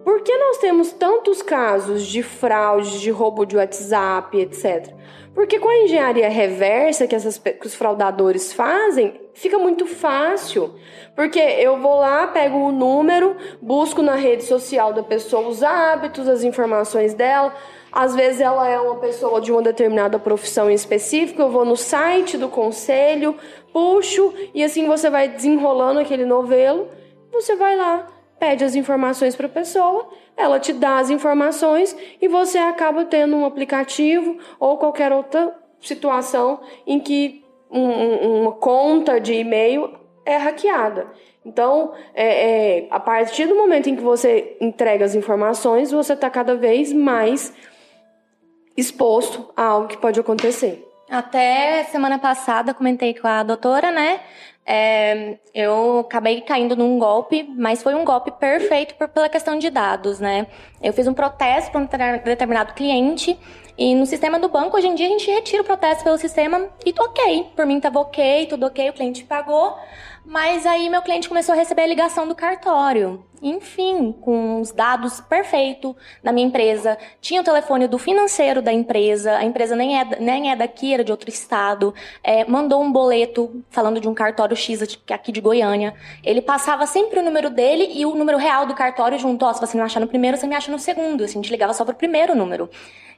[0.10, 4.92] Por que nós temos tantos casos de fraude, de roubo de WhatsApp, etc?
[5.36, 10.74] Porque com a engenharia reversa que, essas, que os fraudadores fazem, fica muito fácil.
[11.16, 16.28] Porque eu vou lá, pego o número, busco na rede social da pessoa os hábitos,
[16.28, 17.54] as informações dela.
[17.92, 22.36] Às vezes ela é uma pessoa de uma determinada profissão específica, eu vou no site
[22.36, 23.36] do conselho,
[23.72, 26.88] puxo e assim você vai desenrolando aquele novelo,
[27.32, 28.08] você vai lá
[28.40, 33.36] pede as informações para a pessoa, ela te dá as informações e você acaba tendo
[33.36, 39.94] um aplicativo ou qualquer outra situação em que um, uma conta de e-mail
[40.26, 41.08] é hackeada.
[41.46, 42.28] Então, é,
[42.82, 46.94] é, a partir do momento em que você entrega as informações, você está cada vez
[46.94, 47.54] mais
[48.76, 50.86] exposto a algo que pode acontecer.
[51.10, 54.20] Até semana passada comentei com a doutora, né?
[54.72, 59.68] É, eu acabei caindo num golpe, mas foi um golpe perfeito por, pela questão de
[59.72, 60.46] dados, né?
[60.80, 63.36] Eu fiz um protesto para um determinado cliente
[63.76, 66.68] e no sistema do banco, hoje em dia, a gente retira o protesto pelo sistema
[66.86, 67.52] e ok.
[67.56, 69.76] Por mim tava ok, tudo ok, o cliente pagou.
[70.30, 73.26] Mas aí meu cliente começou a receber a ligação do cartório.
[73.42, 77.00] Enfim, com os dados perfeitos da minha empresa.
[77.20, 79.38] Tinha o telefone do financeiro da empresa.
[79.38, 81.96] A empresa nem é, nem é daqui, era de outro estado.
[82.24, 85.96] É, mandou um boleto falando de um cartório X é aqui de Goiânia.
[86.24, 89.44] Ele passava sempre o número dele e o número real do cartório junto.
[89.44, 91.24] Ó, se você não achar no primeiro, você me acha no segundo.
[91.24, 92.70] Assim, a gente ligava só pro primeiro número.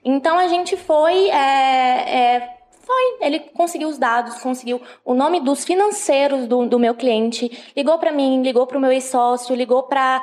[0.02, 1.30] Então a gente foi.
[1.30, 2.61] É, é,
[2.92, 7.98] foi, ele conseguiu os dados, conseguiu o nome dos financeiros do, do meu cliente, ligou
[7.98, 10.22] para mim, ligou para o meu ex-sócio, ligou para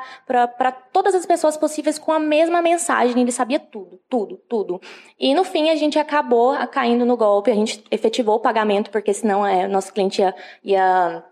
[0.93, 3.19] todas as pessoas possíveis com a mesma mensagem.
[3.19, 4.79] Ele sabia tudo, tudo, tudo.
[5.19, 9.13] E no fim a gente acabou caindo no golpe, a gente efetivou o pagamento, porque
[9.13, 11.23] senão é, nosso cliente ia, ia,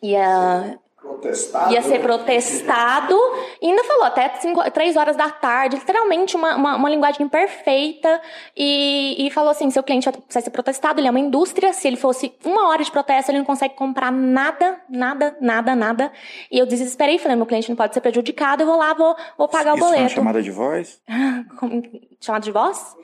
[0.00, 0.78] ia
[1.08, 1.72] Protestado.
[1.72, 3.14] Ia ser protestado.
[3.60, 8.20] E ainda falou até cinco, três horas da tarde, literalmente uma, uma, uma linguagem perfeita.
[8.56, 11.72] E, e, falou assim: seu cliente vai ser protestado, ele é uma indústria.
[11.72, 16.12] Se ele fosse uma hora de protesto, ele não consegue comprar nada, nada, nada, nada.
[16.50, 19.48] E eu desesperei, falei: meu cliente não pode ser prejudicado, eu vou lá, vou, vou
[19.48, 20.02] pagar Isso o foi boleto.
[20.02, 21.00] uma chamada de voz?
[21.58, 21.82] Como-
[22.20, 22.96] chamada de voz?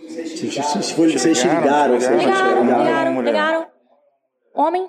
[0.94, 3.66] Foi- vocês te ligaram, vocês te Ligaram, ligaram, ligaram, ligaram.
[4.54, 4.88] Homem?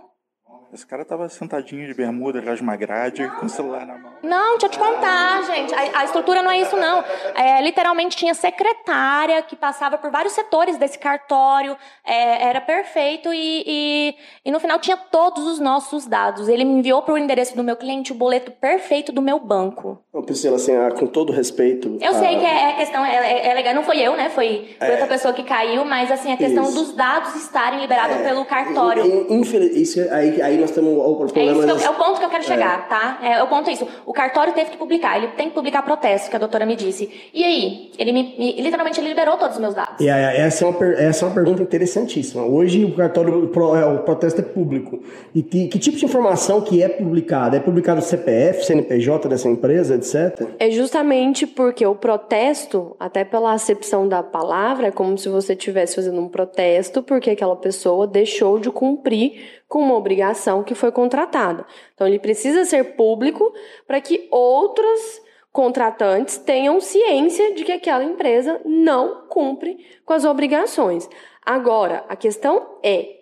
[0.75, 4.11] Esse cara tava sentadinho de bermuda atrás de uma grade, com o celular na mão.
[4.21, 5.73] Não, deixa eu te contar, gente.
[5.73, 7.01] A, a estrutura não é isso, não.
[7.33, 11.77] É, literalmente tinha secretária que passava por vários setores desse cartório.
[12.05, 16.49] É, era perfeito e, e, e no final tinha todos os nossos dados.
[16.49, 20.03] Ele me enviou para o endereço do meu cliente o boleto perfeito do meu banco.
[20.11, 21.97] Ô, Priscila, assim, ah, com todo respeito.
[22.01, 23.73] Eu ah, sei que é, é questão, é, é- é legal.
[23.73, 24.29] Não foi eu, né?
[24.29, 26.73] Foi, foi outra pessoa que caiu, mas assim, a questão Isso.
[26.73, 29.05] dos dados estarem liberados pelo cartório.
[29.05, 31.51] in- infeliz- isso, aí, aí nós temos o É, problema.
[31.51, 33.19] isso que eu- das- é o ponto que eu quero chegar, tá?
[33.23, 33.87] É, o ponto é isso.
[34.05, 37.09] O cartório teve que publicar, ele tem que publicar protesto, que a doutora me disse.
[37.33, 37.91] E aí?
[37.97, 39.99] Ele me, me- literalmente ele liberou todos os meus dados.
[39.99, 42.43] E aí, essa, é uma, essa é uma pergunta interessantíssima.
[42.43, 44.99] Hoje o cartório, o pro- é, o protesto é público.
[45.33, 47.57] E que, que tipo de informação que é publicada?
[47.57, 50.47] É publicado o CPF, CNPJ dessa empresa, etc?
[50.59, 55.95] É justamente porque o protesto, até pela acepção da palavra, é como se você estivesse
[55.95, 59.33] fazendo um protesto porque aquela pessoa deixou de cumprir
[59.67, 61.65] com uma obrigação que foi contratada.
[61.93, 63.53] Então, ele precisa ser público
[63.87, 71.09] para que outros contratantes tenham ciência de que aquela empresa não cumpre com as obrigações.
[71.45, 73.15] Agora, a questão é,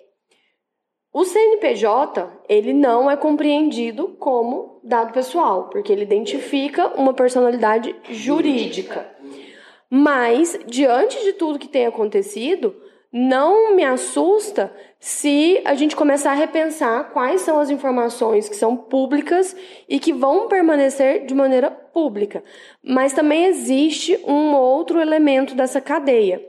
[1.14, 9.08] o CNPJ, ele não é compreendido como dado pessoal, porque ele identifica uma personalidade jurídica.
[9.88, 12.76] Mas, diante de tudo que tem acontecido,
[13.12, 18.78] não me assusta se a gente começar a repensar quais são as informações que são
[18.78, 19.54] públicas
[19.90, 22.42] e que vão permanecer de maneira pública.
[22.82, 26.42] Mas também existe um outro elemento dessa cadeia.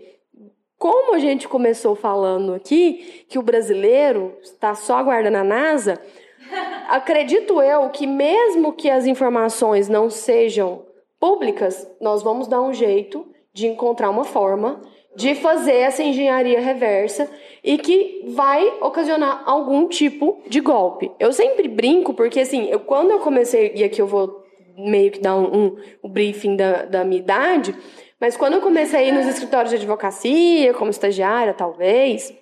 [0.78, 6.00] Como a gente começou falando aqui, que o brasileiro está só aguardando a NASA,
[6.88, 10.86] acredito eu que mesmo que as informações não sejam
[11.18, 14.80] públicas, nós vamos dar um jeito de encontrar uma forma
[15.16, 17.30] de fazer essa engenharia reversa
[17.64, 21.10] e que vai ocasionar algum tipo de golpe.
[21.18, 24.44] Eu sempre brinco porque assim, eu, quando eu comecei e aqui eu vou
[24.76, 27.74] meio que dar um, um, um briefing da, da minha idade,
[28.20, 32.34] mas quando eu comecei nos escritórios de advocacia, como estagiária, talvez,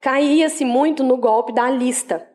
[0.00, 2.31] caía-se muito no golpe da lista.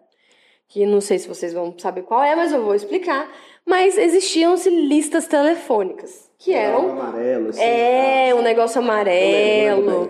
[0.69, 3.29] Que não sei se vocês vão saber qual é, mas eu vou explicar.
[3.67, 10.09] Mas existiam-se listas telefônicas, que eram amarelo, assim, é, um negócio amarelo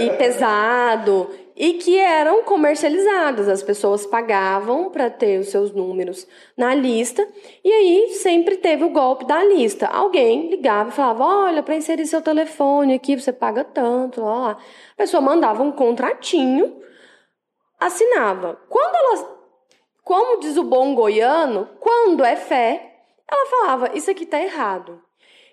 [0.00, 1.28] e pesado.
[1.54, 3.48] E que eram comercializadas.
[3.48, 7.26] As pessoas pagavam para ter os seus números na lista.
[7.62, 9.86] E aí sempre teve o golpe da lista.
[9.86, 14.22] Alguém ligava e falava: Olha, para inserir seu telefone aqui, você paga tanto.
[14.22, 14.50] Lá, lá.
[14.52, 16.76] A pessoa mandava um contratinho,
[17.78, 18.58] assinava.
[18.70, 19.35] Quando ela.
[20.06, 22.94] Como diz o bom goiano, quando é fé,
[23.28, 25.02] ela falava: Isso aqui tá errado.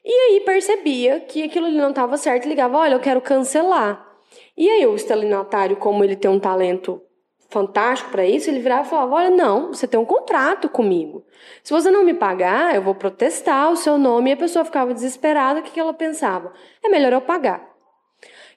[0.06, 4.08] E aí percebia que aquilo não estava certo, ligava, olha, eu quero cancelar.
[4.56, 7.02] E aí o estelionatário, como ele tem um talento
[7.50, 11.26] fantástico para isso, ele virava e falava, olha, não, você tem um contrato comigo.
[11.64, 14.30] Se você não me pagar, eu vou protestar o seu nome.
[14.30, 16.54] E a pessoa ficava desesperada, o que que ela pensava?
[16.84, 17.73] É melhor eu pagar.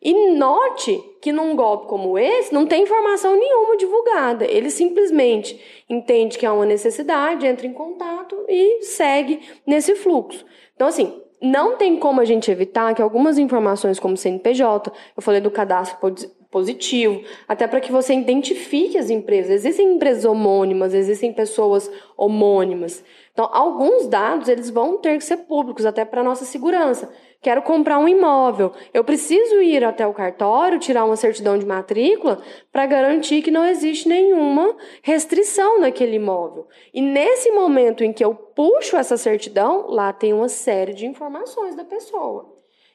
[0.00, 4.44] E note que num golpe como esse não tem informação nenhuma divulgada.
[4.44, 10.44] Ele simplesmente entende que há uma necessidade, entra em contato e segue nesse fluxo.
[10.74, 15.40] Então, assim, não tem como a gente evitar que algumas informações, como CNPJ, eu falei
[15.40, 19.50] do cadastro posi- positivo, até para que você identifique as empresas.
[19.52, 23.04] Existem empresas homônimas, existem pessoas homônimas.
[23.32, 27.12] Então, alguns dados eles vão ter que ser públicos, até para nossa segurança.
[27.46, 28.72] Quero comprar um imóvel.
[28.92, 32.40] Eu preciso ir até o cartório, tirar uma certidão de matrícula
[32.72, 36.66] para garantir que não existe nenhuma restrição naquele imóvel.
[36.92, 41.76] E nesse momento em que eu puxo essa certidão, lá tem uma série de informações
[41.76, 42.52] da pessoa.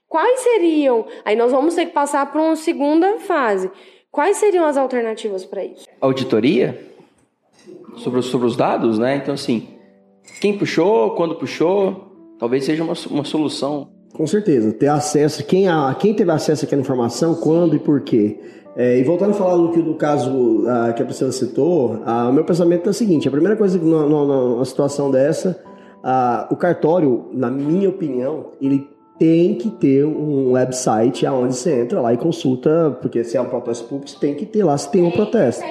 [0.10, 1.06] Quais seriam?
[1.24, 3.72] Aí nós vamos ter que passar para uma segunda fase.
[4.12, 5.86] Quais seriam as alternativas para isso?
[6.02, 6.78] Auditoria
[7.96, 9.16] sobre, os- sobre os dados, né?
[9.16, 9.80] Então, assim,
[10.42, 14.01] quem puxou, quando puxou, talvez seja uma, uma solução.
[14.22, 18.40] Com certeza, ter acesso, quem, a, quem teve acesso àquela informação, quando e por quê.
[18.76, 22.30] É, e voltando a falar do, que, do caso ah, que a Priscila citou, ah,
[22.30, 25.60] o meu pensamento é o seguinte: a primeira coisa que numa, numa- situação dessa,
[26.04, 32.00] ah, o cartório, na minha opinião, ele tem que ter um website aonde você entra
[32.00, 34.92] lá e consulta, porque se é um protesto público, você tem que ter lá se
[34.92, 35.66] tem um protesto.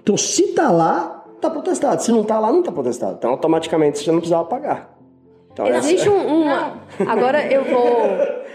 [0.00, 2.00] Então, se tá lá, tá protestado.
[2.00, 3.16] Se não tá lá, não tá protestado.
[3.18, 4.95] Então, automaticamente, você já não precisava pagar.
[5.56, 6.74] Então, Existe essa- um, uma.
[7.06, 7.88] Agora eu vou,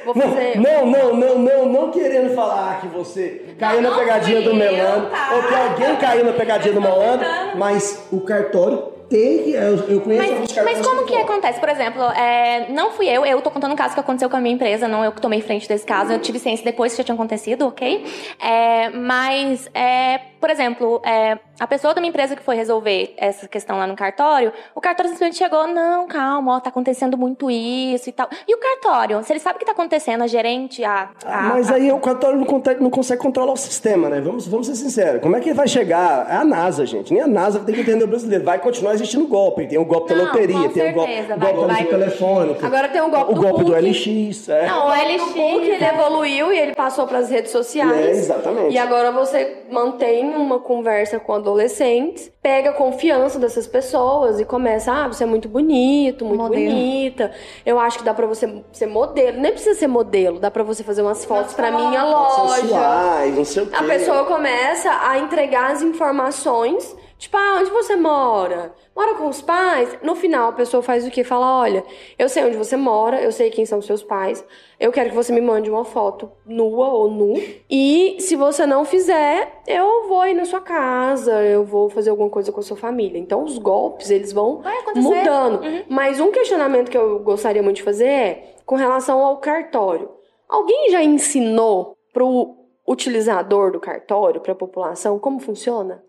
[0.06, 0.60] vou fazer.
[0.60, 5.32] Não, não, não, não, não querendo falar que você caiu na pegadinha do Melano, tá?
[5.34, 7.24] ou que alguém caiu na pegadinha do Melano,
[7.56, 9.52] mas o cartório tem que.
[9.54, 11.26] Eu, eu conheço alguns Mas, cartórios mas como que falam.
[11.26, 11.60] acontece?
[11.60, 14.40] Por exemplo, é, não fui eu, eu tô contando um caso que aconteceu com a
[14.40, 17.04] minha empresa, não eu que tomei frente desse caso, eu tive ciência depois que já
[17.04, 18.06] tinha acontecido, ok?
[18.40, 23.48] É, mas, é, por exemplo, é, a pessoa da minha empresa que foi resolver essa
[23.48, 28.10] questão lá no cartório, o cartório simplesmente chegou, não, calma, ó, tá acontecendo muito isso
[28.10, 28.28] e tal.
[28.48, 31.10] E o cartório, se ele sabe o que tá acontecendo, a gerente, a...
[31.24, 34.20] Ah, a- mas a- aí o cartório não consegue, não consegue controlar o sistema, né?
[34.20, 35.22] Vamos, vamos ser sinceros.
[35.22, 36.28] Como é que ele vai chegar?
[36.30, 37.14] É a NASA, gente.
[37.14, 38.44] Nem a NASA tem que entender o brasileiro.
[38.44, 39.68] Vai continuar existindo golpe.
[39.68, 41.86] Tem o golpe da Não, loteria, com tem o golpe, certeza, golpe vai- do vai-
[41.86, 42.58] telefone.
[42.62, 43.76] Agora tem o golpe o do golpe do.
[43.76, 44.50] LX.
[44.50, 44.66] É.
[44.68, 45.92] Não, o LX, ele né?
[45.94, 47.92] evoluiu e ele passou para as redes sociais.
[47.96, 48.74] É, exatamente.
[48.74, 54.92] E agora você mantém uma conversa com adolescentes, pega a confiança dessas pessoas e começa,
[54.92, 56.66] ah, você é muito bonito, muito Modelo.
[56.72, 57.32] bonita.
[57.66, 59.40] Eu acho que dá pra você ser modelo.
[59.40, 62.62] Nem precisa ser modelo, dá pra você fazer umas fotos pra minha loja.
[62.62, 63.76] Sensuais, não sei o quê.
[63.76, 68.74] A pessoa começa a entregar as informações, tipo, ah, onde você mora?
[68.96, 69.96] Mora com os pais?
[70.02, 71.24] No final, a pessoa faz o quê?
[71.24, 71.84] Fala, olha,
[72.18, 74.44] eu sei onde você mora, eu sei quem são seus pais,
[74.80, 77.34] eu quero que você me mande uma foto nua ou nu,
[77.70, 82.30] e se você não fizer, eu vou ir na sua casa, eu vou fazer alguma
[82.30, 83.20] coisa com a sua família.
[83.20, 84.64] Então, os golpes, eles vão
[84.96, 85.62] mudando.
[85.88, 90.10] Mas um questionamento que eu gostaria muito de fazer é com relação ao cartório.
[90.50, 92.56] Alguém já ensinou pro
[92.88, 96.04] utilizador do cartório, para a população, como funciona?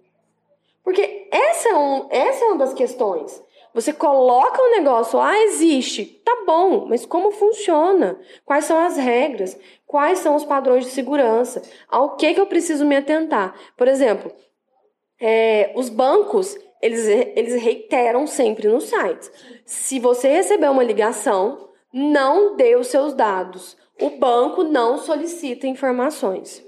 [0.83, 3.43] Porque essa é, um, essa é uma das questões.
[3.75, 8.21] Você coloca o negócio, ah, existe, tá bom, mas como funciona?
[8.45, 9.59] Quais são as regras?
[9.87, 11.63] Quais são os padrões de segurança?
[11.89, 13.55] Ao que, que eu preciso me atentar?
[13.77, 14.31] Por exemplo,
[15.19, 19.31] é, os bancos, eles, eles reiteram sempre nos sites.
[19.65, 23.77] Se você receber uma ligação, não dê os seus dados.
[23.99, 26.63] O banco não solicita informações.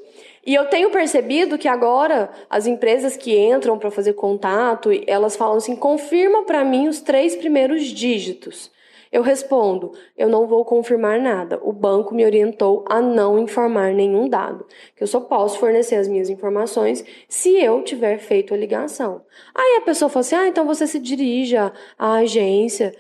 [0.46, 5.56] E eu tenho percebido que agora as empresas que entram para fazer contato, elas falam
[5.56, 8.70] assim: confirma para mim os três primeiros dígitos.
[9.10, 11.58] Eu respondo: eu não vou confirmar nada.
[11.62, 14.66] O banco me orientou a não informar nenhum dado.
[14.94, 19.24] Que eu só posso fornecer as minhas informações se eu tiver feito a ligação.
[19.54, 22.94] Aí a pessoa fala assim: ah, então você se dirige à agência.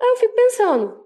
[0.00, 0.99] Aí eu fico pensando: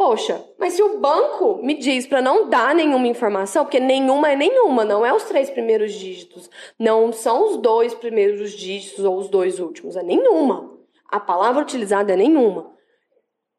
[0.00, 4.34] Poxa, mas se o banco me diz para não dar nenhuma informação, porque nenhuma é
[4.34, 6.48] nenhuma, não é os três primeiros dígitos,
[6.78, 10.72] não são os dois primeiros dígitos ou os dois últimos, é nenhuma.
[11.06, 12.72] A palavra utilizada é nenhuma.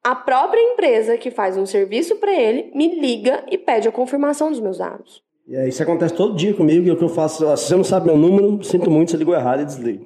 [0.04, 4.50] A própria empresa que faz um serviço para ele me liga e pede a confirmação
[4.50, 5.24] dos meus dados.
[5.48, 7.76] E aí, isso acontece todo dia comigo, e o que eu faço, ó, se você
[7.76, 10.06] não sabe meu número, sinto muito, você ligou errado e desligo.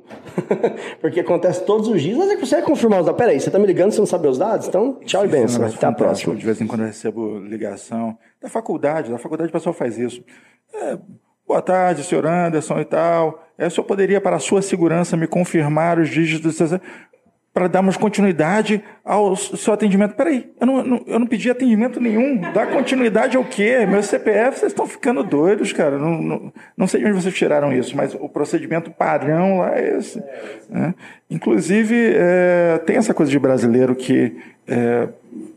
[1.01, 3.17] Porque acontece todos os dias, mas é que você vai confirmar os dados.
[3.17, 4.67] Peraí, você tá me ligando, você não sabe os dados?
[4.67, 5.59] Então, tchau e é um benção.
[5.59, 6.35] negócio Até a próxima.
[6.35, 10.23] De vez em quando eu recebo ligação da faculdade, da faculdade o pessoal faz isso.
[10.73, 10.97] É,
[11.45, 13.43] boa tarde, senhor Anderson e tal.
[13.57, 16.55] É, o senhor poderia, para a sua segurança, me confirmar os dígitos
[17.55, 20.13] para darmos continuidade ao seu atendimento.
[20.13, 22.41] Peraí, eu não, não- eu não pedi atendimento nenhum.
[22.51, 23.85] Dar continuidade ao quê?
[23.89, 25.97] Meu CPF, vocês estão ficando doidos, cara.
[25.97, 29.97] Não, não, não sei de onde vocês tiraram isso, mas o procedimento padrão lá é
[29.97, 30.21] esse.
[30.69, 30.93] né?
[31.31, 34.35] Inclusive, é, tem essa coisa de brasileiro que
[34.67, 35.07] é,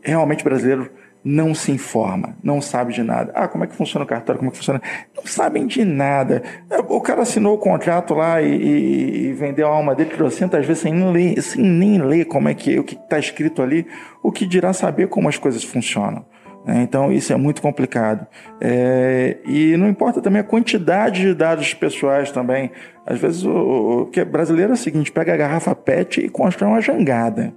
[0.01, 0.89] realmente brasileiro
[1.23, 3.31] não se informa, não sabe de nada.
[3.35, 4.39] Ah, como é que funciona o cartório?
[4.39, 4.81] Como é que funciona?
[5.15, 6.41] Não sabem de nada.
[6.69, 10.65] É, O cara assinou o contrato lá e, e- e vendeu a alma dele trocentas
[10.65, 13.85] vezes sem nem ler, sem nem ler como é que o que está escrito ali,
[14.23, 16.25] o que dirá saber como as coisas funcionam.
[16.65, 16.81] né?
[16.83, 18.25] Então isso é muito complicado.
[18.61, 22.71] É, e não importa também a quantidade de dados pessoais também.
[23.05, 26.29] Às vezes o, o que é brasileiro é o seguinte: pega a garrafa PET e
[26.29, 27.53] constrói uma jangada.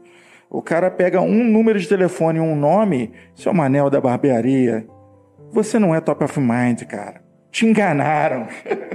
[0.54, 4.86] O cara pega um número de telefone e um nome, seu Manel da barbearia.
[5.50, 7.22] Você não é top of mind, cara.
[7.50, 8.46] Te enganaram.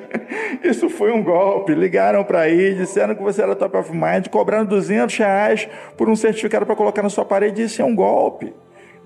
[0.64, 1.74] Isso foi um golpe.
[1.74, 6.16] Ligaram para aí, disseram que você era top of mind, cobraram 200 reais por um
[6.16, 7.64] certificado para colocar na sua parede.
[7.64, 8.54] Isso é um golpe.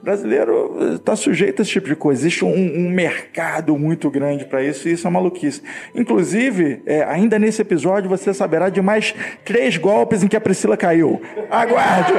[0.04, 2.22] Brasileiro está sujeito a esse tipo de coisa.
[2.22, 5.62] Existe um, um mercado muito grande para isso e isso é maluquice.
[5.94, 9.14] Inclusive, é, ainda nesse episódio, você saberá de mais
[9.46, 11.22] três golpes em que a Priscila caiu.
[11.50, 12.14] Aguarde!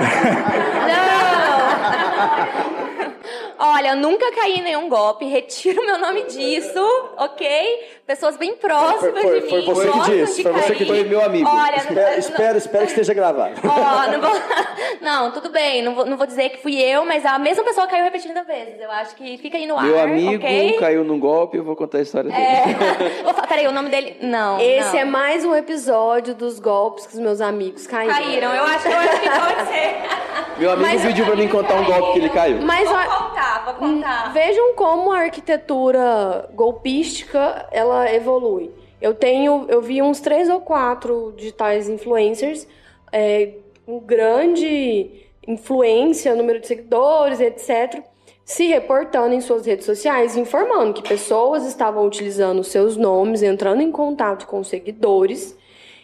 [3.65, 6.81] Olha, eu nunca caí em nenhum golpe, retiro meu nome disso,
[7.17, 7.93] ok?
[8.05, 9.51] pessoas bem próximas Foi- foi- de mim.
[9.51, 10.77] foi você que disse, de foi você cair.
[10.77, 11.49] que foi meu amigo.
[11.49, 13.55] Olha, Espero, não- espero, espero que esteja gravado.
[13.65, 14.41] Ó, não, vou...
[15.01, 17.87] não, tudo bem, não vou, não vou dizer que fui eu, mas a mesma pessoa
[17.87, 18.79] caiu repetidas vezes.
[18.81, 19.85] Eu acho que fica aí no ar.
[19.85, 20.77] Meu amigo ok?
[20.79, 22.43] caiu num golpe, eu vou contar a história dele.
[22.43, 23.23] É.
[23.23, 24.17] Vou falar, peraí, o nome dele.
[24.21, 24.61] Não.
[24.61, 24.99] Esse não.
[24.99, 28.13] é mais um episódio dos golpes que os meus amigos caíram.
[28.15, 30.59] Caíram, eu acho, eu acho que pode ser.
[30.59, 32.61] Meu amigo Mas- pediu pra mim contar um golpe que ele caiu.
[32.63, 34.33] Mas ó, contar, vou contar.
[34.33, 38.71] Vejam como a arquitetura golpística ela evolui.
[39.01, 42.67] Eu tenho, eu vi uns três ou quatro digitais influencers
[43.11, 45.11] é, com grande
[45.47, 48.03] influência, número de seguidores, etc.,
[48.45, 53.91] se reportando em suas redes sociais, informando que pessoas estavam utilizando seus nomes, entrando em
[53.91, 55.57] contato com seguidores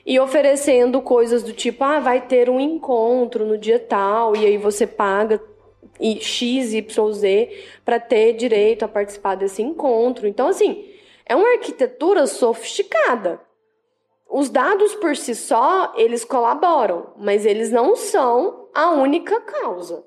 [0.07, 4.57] e oferecendo coisas do tipo, ah, vai ter um encontro no dia tal, e aí
[4.57, 5.41] você paga
[6.01, 10.27] e X, Y, Z para ter direito a participar desse encontro.
[10.27, 10.85] Então, assim,
[11.27, 13.41] é uma arquitetura sofisticada.
[14.31, 20.05] Os dados por si só, eles colaboram, mas eles não são a única causa.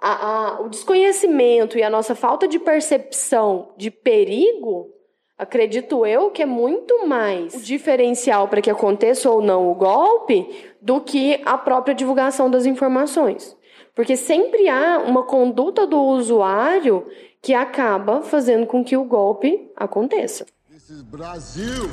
[0.00, 4.90] A- a- o desconhecimento e a nossa falta de percepção de perigo,
[5.38, 10.46] acredito eu que é muito mais o diferencial para que aconteça ou não o golpe
[10.80, 13.56] do que a própria divulgação das informações.
[13.94, 17.06] Porque sempre há uma conduta do usuário
[17.40, 20.46] que acaba fazendo com que o golpe aconteça.
[20.68, 21.88] This is Brazil.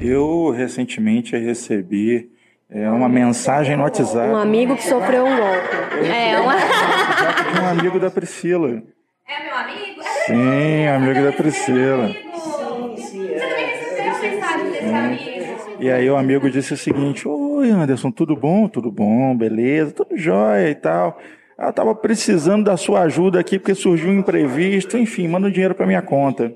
[0.00, 2.30] Eu recentemente recebi
[2.68, 6.08] é, uma mensagem no WhatsApp Um amigo que sofreu um golpe.
[6.08, 6.54] É, uma...
[7.62, 8.82] um amigo da Priscila.
[9.28, 10.02] É meu amigo?
[10.26, 12.08] Sim, amigo da Priscila.
[12.08, 15.44] Você também recebeu a mensagem desse amigo?
[15.78, 18.66] E aí o amigo disse o seguinte: Oi, Anderson, tudo bom?
[18.66, 21.16] Tudo bom, beleza, tudo jóia e tal.
[21.56, 25.72] Ela tava precisando da sua ajuda aqui porque surgiu um imprevisto, enfim, manda o dinheiro
[25.72, 26.52] pra minha conta.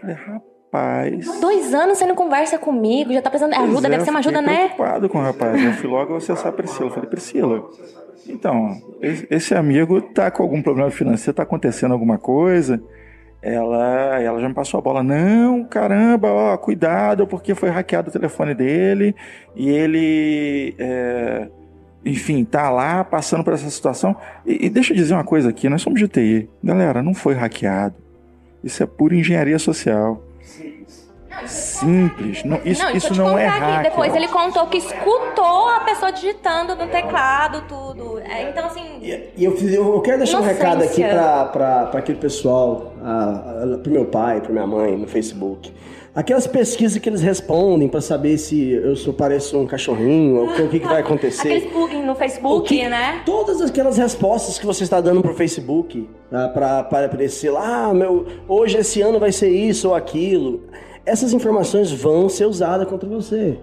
[0.00, 1.40] Falei, rapaz.
[1.40, 3.54] Dois anos você não conversa comigo, já tá precisando.
[3.54, 4.56] Pois Ajuda, é, deve ser uma ajuda, né?
[4.56, 5.64] preocupado com o rapaz.
[5.64, 6.88] Eu fui logo acessar a Priscila.
[6.88, 7.70] Eu falei, Priscila,
[8.26, 12.82] então, esse, esse amigo tá com algum problema financeiro, tá acontecendo alguma coisa?
[13.42, 15.02] Ela, ela já me passou a bola.
[15.02, 19.14] Não, caramba, ó, cuidado, porque foi hackeado o telefone dele
[19.56, 21.48] e ele, é,
[22.04, 24.14] enfim, tá lá passando por essa situação.
[24.44, 26.48] E, e deixa eu dizer uma coisa aqui: nós somos de TI.
[26.62, 27.94] Galera, não foi hackeado.
[28.62, 30.22] Isso é pura engenharia social.
[31.46, 32.44] Simples.
[32.44, 33.72] Não, isso não, isso deixa eu te não é contar aqui.
[33.72, 33.82] hack.
[33.84, 38.18] Depois ele contou que escutou a pessoa digitando no teclado, tudo.
[38.20, 38.80] É, então, assim.
[39.02, 42.92] E e eu, fiz- eu quero deixar um recado aqui para aquele pessoal,
[43.82, 45.72] pro meu pai, pra minha mãe, no Facebook.
[46.12, 50.68] Aquelas pesquisas que eles respondem para saber se eu sou pareço um cachorrinho, ou o
[50.68, 51.48] que, que vai acontecer.
[51.52, 53.22] Aqueles plugins no Facebook, que- né?
[53.24, 57.94] Todas aquelas respostas que você está dando pro Facebook ah, pra para aparecer lá, ah,
[57.94, 60.64] meu, hoje esse ano vai ser isso ou aquilo.
[61.10, 63.58] Essas informações vão ser usadas contra você.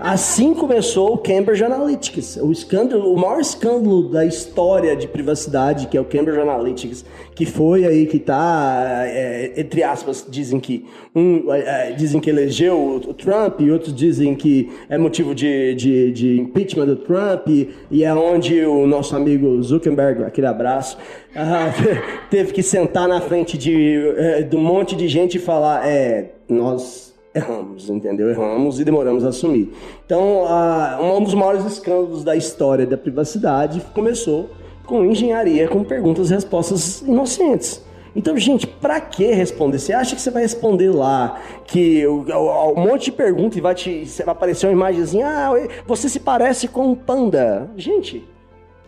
[0.00, 5.96] Assim começou o Cambridge Analytics, o escândalo, o maior escândalo da história de privacidade, que
[5.96, 7.04] é o Cambridge Analytics,
[7.34, 12.30] que foi aí que tá, é, entre aspas, dizem que um, é, é, dizem que
[12.30, 17.46] elegeu o, Trump e outros dizem que é motivo de, de, de impeachment do Trump
[17.48, 20.96] e, e é onde o nosso amigo Zuckerberg, aquele abraço,
[21.36, 21.74] ah,
[22.30, 26.39] teve que sentar na frente de, é, de um monte de gente e falar, é,
[26.52, 28.28] nós erramos, entendeu?
[28.30, 29.72] Erramos e demoramos a assumir.
[30.04, 34.50] Então, a- um dos maiores escândalos da história da privacidade começou
[34.84, 37.80] com engenharia, com perguntas e respostas inocentes.
[38.16, 39.78] Então, gente, pra que responder?
[39.78, 44.02] Você acha que você vai responder lá que um monte de pergunta e vai, te,
[44.24, 45.52] vai aparecer uma imagenzinha, ah,
[45.86, 47.70] você se parece com um panda.
[47.76, 48.26] Gente,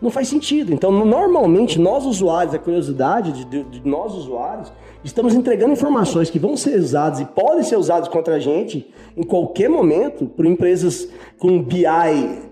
[0.03, 0.73] não faz sentido.
[0.75, 4.73] Então, normalmente, nós usuários, a curiosidade de, de- de nós usuários,
[5.05, 9.23] estamos entregando informações que vão ser usadas e podem ser usadas contra a gente em
[9.23, 11.85] qualquer momento por empresas com BI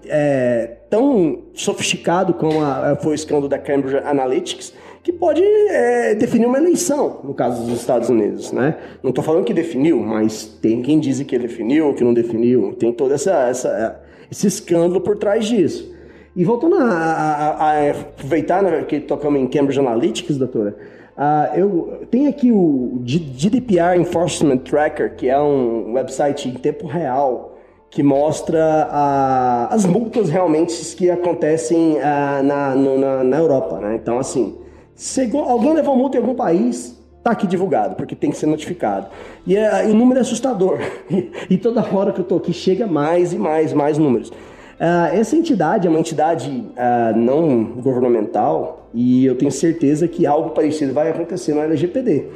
[0.07, 4.73] é, tão sofisticado como a- foi o escândalo da Cambridge Analytics,
[5.03, 8.77] que pode é, definir uma eleição, no caso dos Estados Unidos, né?
[9.03, 12.93] Não estou falando que definiu, mas tem quem diz que definiu, que não definiu, tem
[12.93, 13.99] todo essa, essa,
[14.31, 15.91] esse escândalo por trás disso.
[16.37, 20.77] E voltando a, a- a- aproveitar né, que tocamos em Cambridge Analytics, doutora,
[21.17, 27.59] ah, eu tenho aqui o GDPR Enforcement Tracker, que é um website em tempo real
[27.91, 33.97] que mostra ah, as multas realmente que acontecem ah, na, no- na, na Europa, né?
[34.01, 34.57] Então, assim,
[34.95, 39.09] se alguém levou multa em algum país, tá aqui divulgado, porque tem que ser notificado.
[39.45, 39.57] E
[39.91, 40.79] o número é assustador.
[41.11, 44.33] E, e toda hora que eu tô aqui chega mais e mais, mais números.
[44.81, 50.51] Uh, essa entidade é uma entidade uh, não governamental e eu tenho certeza que algo
[50.51, 52.29] parecido vai acontecer na LGPD.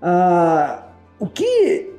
[0.00, 0.82] Uh,
[1.18, 1.90] o que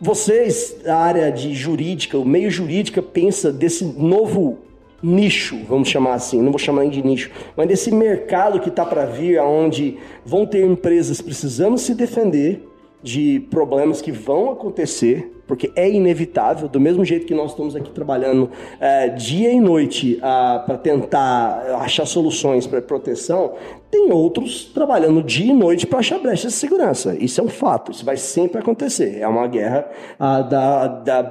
[0.00, 4.58] vocês, da área de jurídica, o meio jurídica, pensa desse novo
[5.02, 8.86] nicho, vamos chamar assim, não vou chamar nem de nicho, mas desse mercado que está
[8.86, 12.68] para vir, onde vão ter empresas precisando se defender
[13.02, 17.90] de problemas que vão acontecer, porque é inevitável, do mesmo jeito que nós estamos aqui
[17.90, 20.18] trabalhando é, dia e noite
[20.66, 23.54] para tentar achar soluções para proteção,
[23.90, 27.16] tem outros trabalhando dia e noite para achar brechas de segurança.
[27.18, 29.18] Isso é um fato, isso vai sempre acontecer.
[29.20, 29.88] É uma guerra
[30.18, 31.22] da, da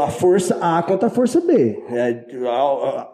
[0.00, 1.82] a força A contra a força B.
[1.90, 2.24] É,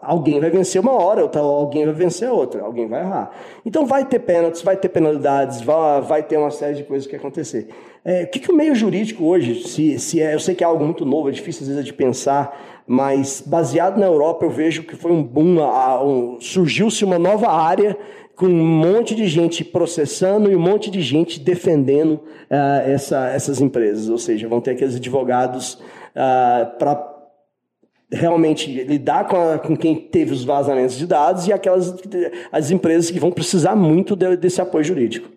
[0.01, 3.31] alguém vai vencer uma hora, alguém vai vencer a outra, alguém vai errar.
[3.65, 7.15] Então vai ter pênaltis, vai ter penalidades, vai, vai ter uma série de coisas que
[7.15, 7.69] acontecer.
[8.05, 10.67] É, o que, que, o meio jurídico hoje, se, se é, eu sei que é
[10.67, 14.83] algo muito novo, é difícil às vezes de pensar, mas baseado na Europa eu vejo
[14.83, 15.57] que foi um boom,
[16.03, 17.97] um, surgiu-se uma nova área
[18.35, 23.59] com um monte de gente processando e um monte de gente defendendo uh, essa, essas
[23.59, 24.07] empresas.
[24.07, 25.77] Ou seja, vão ter aqueles advogados
[26.15, 27.19] uh, ah, para
[28.11, 31.93] realmente lidar com, a, com, quem teve os vazamentos de dados e aquelas
[32.51, 35.29] as empresas que vão precisar muito de, desse apoio jurídico.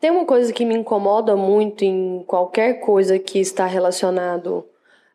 [0.00, 4.64] Tem uma coisa que me incomoda muito em qualquer coisa que está relacionado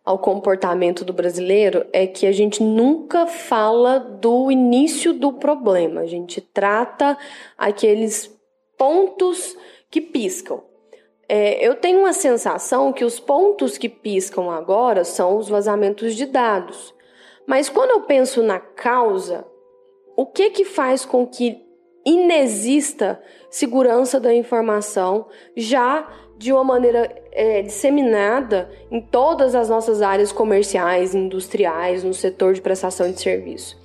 [0.03, 6.01] ao comportamento do brasileiro é que a gente nunca fala do início do problema.
[6.01, 7.17] A gente trata
[7.57, 8.29] aqueles
[8.77, 9.55] pontos
[9.89, 10.61] que piscam.
[11.27, 16.25] É, eu tenho uma sensação que os pontos que piscam agora são os vazamentos de
[16.25, 16.93] dados.
[17.47, 19.45] Mas quando eu penso na causa,
[20.15, 21.61] o que que faz com que
[22.05, 26.07] inexista segurança da informação já
[26.37, 32.61] de uma maneira é, disseminada em todas as nossas áreas comerciais, industriais, no setor de
[32.61, 33.81] prestação de serviço?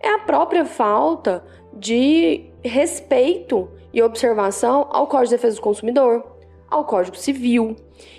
[0.00, 6.33] É a própria falta de respeito e observação ao Código de Defesa do Consumidor,
[6.74, 7.76] ao Código Civil.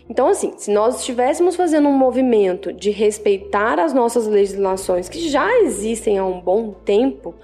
[0.09, 5.59] Então, assim, se nós estivéssemos fazendo um movimento de respeitar as nossas legislações que já
[5.59, 7.35] existem há um bom tempo,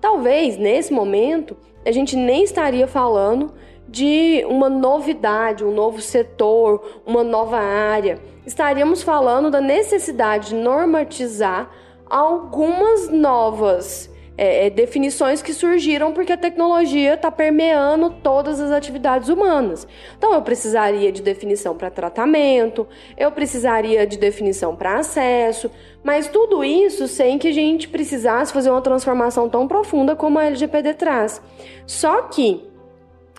[0.00, 1.56] talvez nesse momento
[1.86, 3.52] a gente nem estaria falando
[3.88, 8.18] de uma novidade, um novo setor, uma nova área.
[8.44, 11.70] Estaríamos falando da necessidade de normatizar
[12.10, 19.28] algumas novas é, é, definições que surgiram porque a tecnologia está permeando todas as atividades
[19.28, 19.86] humanas.
[20.16, 22.86] Então, eu precisaria de definição para tratamento,
[23.16, 25.68] eu precisaria de definição para acesso,
[26.04, 30.44] mas tudo isso sem que a gente precisasse fazer uma transformação tão profunda como a
[30.44, 31.42] LGPD traz.
[31.84, 32.64] Só que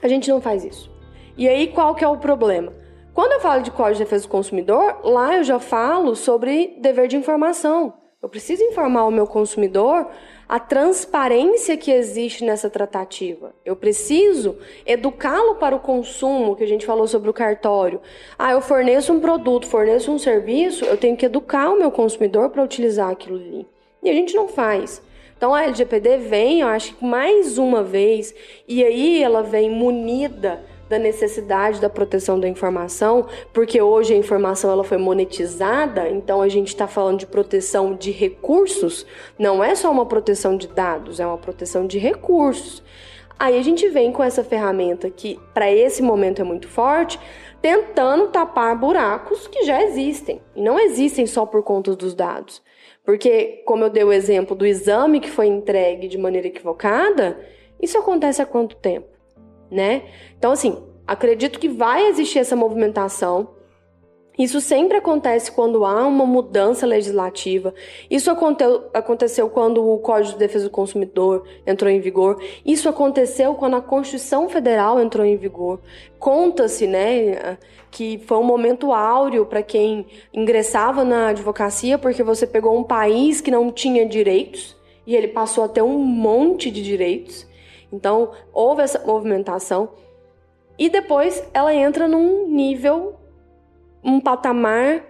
[0.04, 0.92] a gente não faz isso.
[1.38, 2.74] E aí, qual que é o problema?
[3.14, 7.08] Quando eu falo de Código de Defesa do Consumidor, lá eu já falo sobre dever
[7.08, 7.99] de informação.
[8.22, 10.08] Eu preciso informar o meu consumidor
[10.48, 13.54] a transparência que existe nessa tratativa.
[13.64, 18.02] Eu preciso educá-lo para o consumo, que a gente falou sobre o cartório.
[18.38, 22.50] Ah, eu forneço um produto, forneço um serviço, eu tenho que educar o meu consumidor
[22.50, 23.66] para utilizar aquilo ali.
[24.04, 25.02] E a gente não faz.
[25.38, 28.36] Então a LGPD vem, eu acho que mais uma vez,
[28.68, 34.72] e aí ela vem munida da necessidade da proteção da informação, porque hoje a informação
[34.72, 39.06] ela foi monetizada, então a gente está falando de proteção de recursos,
[39.38, 42.84] não é só uma proteção de dados, é uma proteção de recursos.
[43.38, 47.18] Aí a gente vem com essa ferramenta que para esse momento é muito forte,
[47.62, 52.62] tentando tapar buracos que já existem e não existem só por conta dos dados.
[53.06, 57.40] Porque, como eu dei o exemplo do exame que foi entregue de maneira equivocada,
[57.82, 59.09] isso acontece há quanto tempo?
[59.70, 60.04] Né?
[60.38, 63.50] Então, assim, acredito que vai existir essa movimentação.
[64.38, 67.74] Isso sempre acontece quando há uma mudança legislativa.
[68.10, 68.32] Isso
[68.94, 72.42] aconteceu quando o Código de Defesa do Consumidor entrou em vigor.
[72.66, 75.82] Isso aconteceu quando a Constituição Federal entrou em vigor.
[76.18, 77.58] Conta-se, né,
[77.92, 83.42] que foi um momento áureo para quem ingressava na advocacia porque você pegou um país
[83.42, 87.49] que não tinha direitos e ele passou a ter um monte de direitos.
[87.92, 89.90] Então, houve essa movimentação
[90.78, 93.16] e depois ela entra num nível,
[94.04, 95.04] um patamar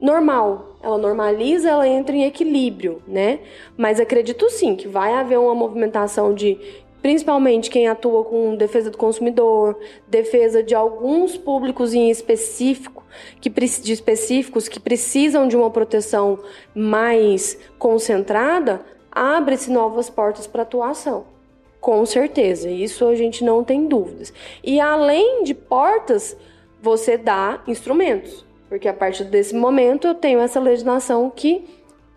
[0.00, 0.76] normal.
[0.82, 3.40] Ela normaliza, ela entra em equilíbrio, né?
[3.76, 6.58] Mas acredito sim que vai haver uma movimentação de
[7.00, 13.04] principalmente quem atua com defesa do consumidor, defesa de alguns públicos em específico,
[13.40, 16.38] que de específicos que precisam de uma proteção
[16.74, 21.37] mais concentrada, abre-se novas portas para atuação.
[21.80, 24.32] Com certeza, isso a gente não tem dúvidas.
[24.64, 26.36] E além de portas,
[26.82, 31.64] você dá instrumentos, porque a partir desse momento eu tenho essa legislação que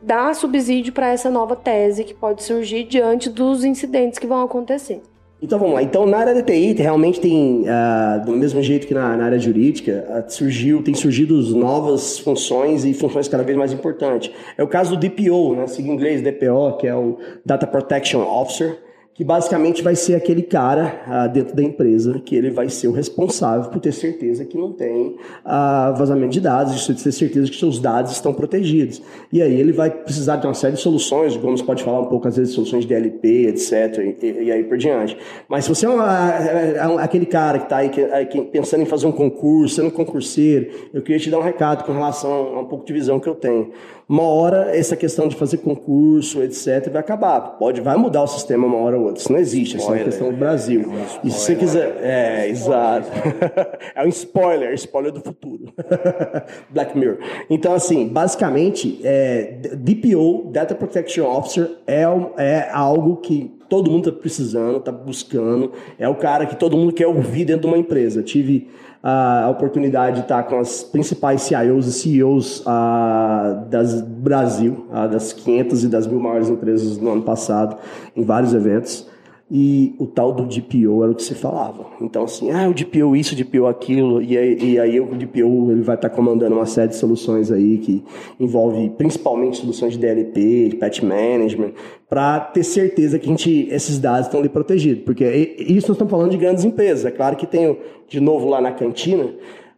[0.02, 5.02] dar subsídio para essa nova tese que pode surgir diante dos incidentes que vão acontecer.
[5.42, 5.82] Então vamos lá.
[5.82, 9.40] Então na área da TI realmente tem, uh, do mesmo jeito que na, na área
[9.40, 14.32] jurídica, uh, surgiu, tem surgido novas funções e funções cada vez mais importantes.
[14.56, 15.66] É o caso do DPO, né?
[15.66, 20.42] Siga em inglês DPO, que é o Data Protection Officer que basicamente vai ser aquele
[20.42, 24.58] cara ah, dentro da empresa que ele vai ser o responsável por ter certeza que
[24.58, 29.02] não tem ah, vazamento de dados, de ter certeza que seus dados estão protegidos.
[29.32, 32.06] E aí ele vai precisar de uma série de soluções, o Gomes pode falar um
[32.06, 35.18] pouco às vezes soluções de DLP, etc, e, e aí por diante.
[35.48, 38.86] Mas se você é, uma, é, é aquele cara que está aí que, pensando em
[38.86, 42.66] fazer um concurso, sendo concurseiro, eu queria te dar um recado com relação a um
[42.66, 43.72] pouco de visão que eu tenho
[44.12, 47.40] uma hora essa questão de fazer concurso, etc, vai acabar.
[47.58, 49.22] Pode, vai mudar o sistema uma hora ou outra.
[49.22, 50.82] Isso não existe, isso é uma questão do Brasil.
[50.82, 53.08] É e se você quiser, é, exato.
[53.96, 55.72] é um spoiler, spoiler do futuro.
[56.70, 57.20] Black Mirror.
[57.50, 62.04] Então, assim, basicamente, é, DPO, Data Protection Officer, é,
[62.38, 65.72] é algo que todo mundo está precisando, está buscando.
[65.98, 68.20] É o cara que todo mundo quer ouvir dentro de uma empresa.
[68.20, 68.68] Eu tive
[69.04, 75.34] a oportunidade de estar com as principais CIOs e CEOs uh, das Brasil, uh, das
[75.34, 77.78] 500 e das mil maiores empresas no ano passado,
[78.16, 79.11] em vários eventos
[79.54, 81.86] e o tal do DPO era o que se falava.
[82.00, 85.72] Então, assim, ah, o DPO isso, o DPO aquilo, e aí, e aí o DPO
[85.72, 88.02] ele vai estar comandando uma série de soluções aí que
[88.40, 91.72] envolve principalmente soluções de DLP, patch management,
[92.10, 95.04] para ter certeza que a gente, esses dados estão ali protegidos.
[95.04, 95.26] Porque
[95.60, 97.04] isso nós estamos falando de grandes empresas.
[97.04, 97.78] É claro que tem,
[98.08, 99.32] de novo, lá na cantina,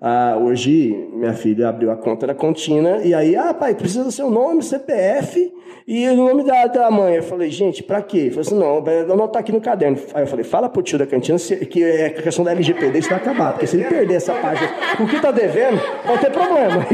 [0.06, 4.12] ah, hoje, minha filha abriu a conta da Contina e aí, ah, pai, precisa do
[4.12, 5.50] seu nome, CPF
[5.88, 7.16] e o nome da, da mãe.
[7.16, 8.26] Eu falei, gente, pra quê?
[8.26, 9.98] Eu falei assim, não, vai anotar aqui no caderno.
[10.14, 13.08] Aí eu falei, fala pro tio da cantina que é a questão da LGPD, isso
[13.08, 16.86] vai acabar, porque se ele perder essa página, o que tá devendo, vai ter problema.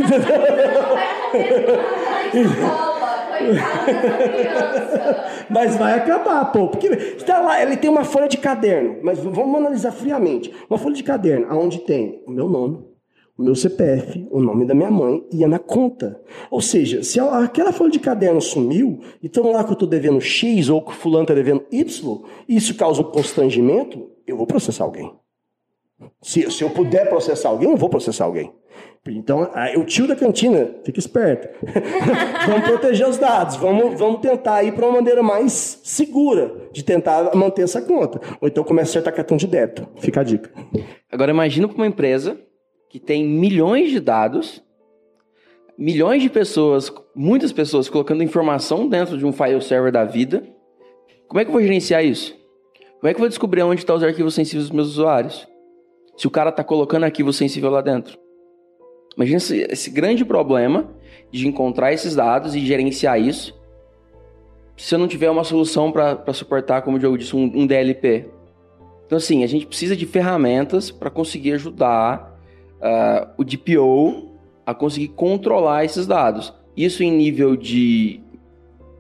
[5.50, 6.68] mas vai acabar, pô.
[6.68, 10.54] Porque está lá, ele tem uma folha de caderno, mas vamos analisar friamente.
[10.70, 12.86] Uma folha de caderno, aonde tem o meu nome,
[13.40, 16.20] o meu CPF, o nome da minha mãe e a minha conta.
[16.52, 20.68] Ou seja, se aquela folha de caderno sumiu, então lá que eu estou devendo X
[20.68, 24.84] ou que o fulano está devendo Y, e isso causa um constrangimento, eu vou processar
[24.84, 25.14] alguém.
[26.22, 28.52] Se, se eu puder processar alguém, eu vou processar alguém.
[29.08, 31.48] Então, o tio da cantina, fica esperto.
[32.46, 37.34] vamos proteger os dados, vamos, vamos tentar ir para uma maneira mais segura de tentar
[37.34, 38.20] manter essa conta.
[38.42, 39.88] Ou então começa a acertar cartão de débito.
[39.96, 40.52] Fica a dica.
[41.10, 42.38] Agora imagina para uma empresa
[42.90, 44.64] que tem milhões de dados,
[45.78, 50.44] milhões de pessoas, muitas pessoas colocando informação dentro de um file server da vida.
[51.28, 52.36] Como é que eu vou gerenciar isso?
[53.00, 55.48] Como é que eu vou descobrir onde estão os arquivos sensíveis dos meus usuários?
[56.18, 58.18] Se o cara está colocando arquivo sensível lá dentro.
[59.16, 60.90] Imagina esse, esse, grande problema
[61.32, 63.58] de encontrar esses dados e gerenciar isso.
[64.76, 68.30] Se eu não tiver uma solução para suportar, como o Diogo disse, um, um DLP.
[69.06, 72.29] Então, assim, a gente precisa de ferramentas para conseguir ajudar
[72.82, 74.30] uh, o DPO
[74.66, 76.54] a conseguir controlar esses dados.
[76.76, 78.20] Isso em nível de,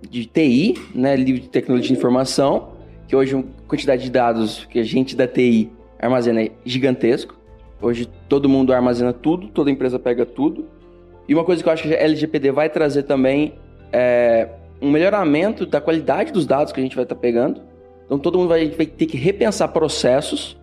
[0.10, 2.70] de TI, né, livro de tecnologia de informação,
[3.08, 7.36] que hoje a quantidade de dados que a gente da TI armazena é gigantesco.
[7.82, 10.66] Hoje todo mundo armazena tudo, toda empresa pega tudo.
[11.28, 13.54] E uma coisa que eu acho que a LGPD vai trazer também
[13.92, 14.50] é
[14.82, 17.62] um melhoramento da qualidade dos dados que a gente vai estar tá pegando.
[18.06, 20.59] Então todo mundo vai, vai ter que repensar processos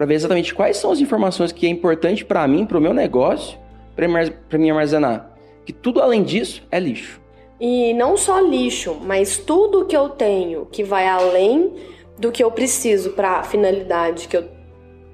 [0.00, 2.94] para ver exatamente quais são as informações que é importante para mim, para o meu
[2.94, 3.58] negócio,
[3.94, 5.36] para mim armazenar.
[5.62, 7.20] Que tudo além disso é lixo.
[7.60, 11.74] E não só lixo, mas tudo que eu tenho que vai além
[12.18, 14.44] do que eu preciso para a finalidade que eu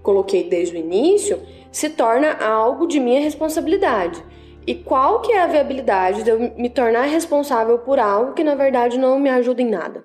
[0.04, 1.40] coloquei desde o início,
[1.72, 4.22] se torna algo de minha responsabilidade.
[4.64, 8.54] E qual que é a viabilidade de eu me tornar responsável por algo que na
[8.54, 10.04] verdade não me ajuda em nada?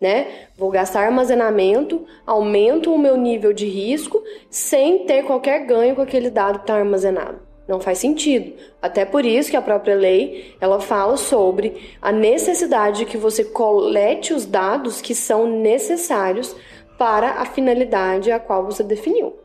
[0.00, 0.46] Né?
[0.56, 6.30] Vou gastar armazenamento, aumento o meu nível de risco sem ter qualquer ganho com aquele
[6.30, 7.38] dado que está armazenado.
[7.68, 8.54] Não faz sentido.
[8.82, 13.44] Até por isso que a própria lei ela fala sobre a necessidade de que você
[13.44, 16.56] colete os dados que são necessários
[16.98, 19.38] para a finalidade a qual você definiu.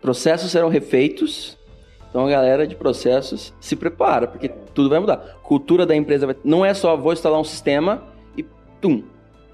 [0.00, 1.58] Processos serão refeitos.
[2.08, 5.38] Então a galera de processos se prepara, porque tudo vai mudar.
[5.42, 6.36] Cultura da empresa vai...
[6.44, 8.04] não é só vou instalar um sistema
[8.36, 8.44] e
[8.80, 9.02] tum,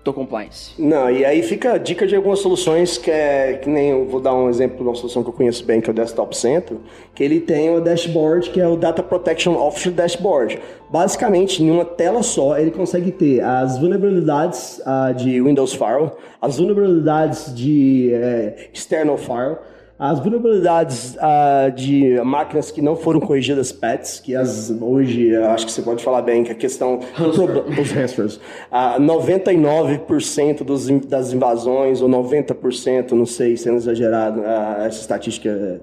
[0.05, 0.73] do compliance.
[0.79, 4.21] Não, e aí fica a dica de algumas soluções que é que nem eu vou
[4.21, 6.77] dar um exemplo de uma solução que eu conheço bem, que é o Desktop Center,
[7.15, 10.59] que ele tem o dashboard que é o Data Protection Officer Dashboard.
[10.91, 16.59] Basicamente, em uma tela só, ele consegue ter as vulnerabilidades uh, de Windows Firewall, as
[16.59, 19.59] vulnerabilidades de uh, external firewall,
[20.05, 25.71] As vulnerabilidades uh, de máquinas que não foram corrigidas PETs, que as, hoje, acho que
[25.71, 28.35] você pode falar bem, que a questão dos transfers,
[28.73, 35.81] uh, 99% dos, das invasões, ou 90%, não sei, sendo exagerado, uh, essa estatística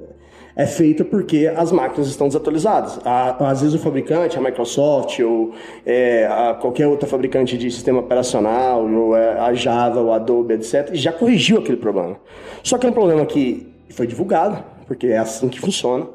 [0.53, 2.99] é feita porque as máquinas estão desatualizadas.
[3.05, 5.53] Às vezes o fabricante, a Microsoft ou
[5.86, 10.89] é, a qualquer outra fabricante de sistema operacional, ou é, a Java, o Adobe, etc.,
[10.91, 12.17] já corrigiu aquele problema.
[12.61, 16.08] Só que é um problema que foi divulgado, porque é assim que funciona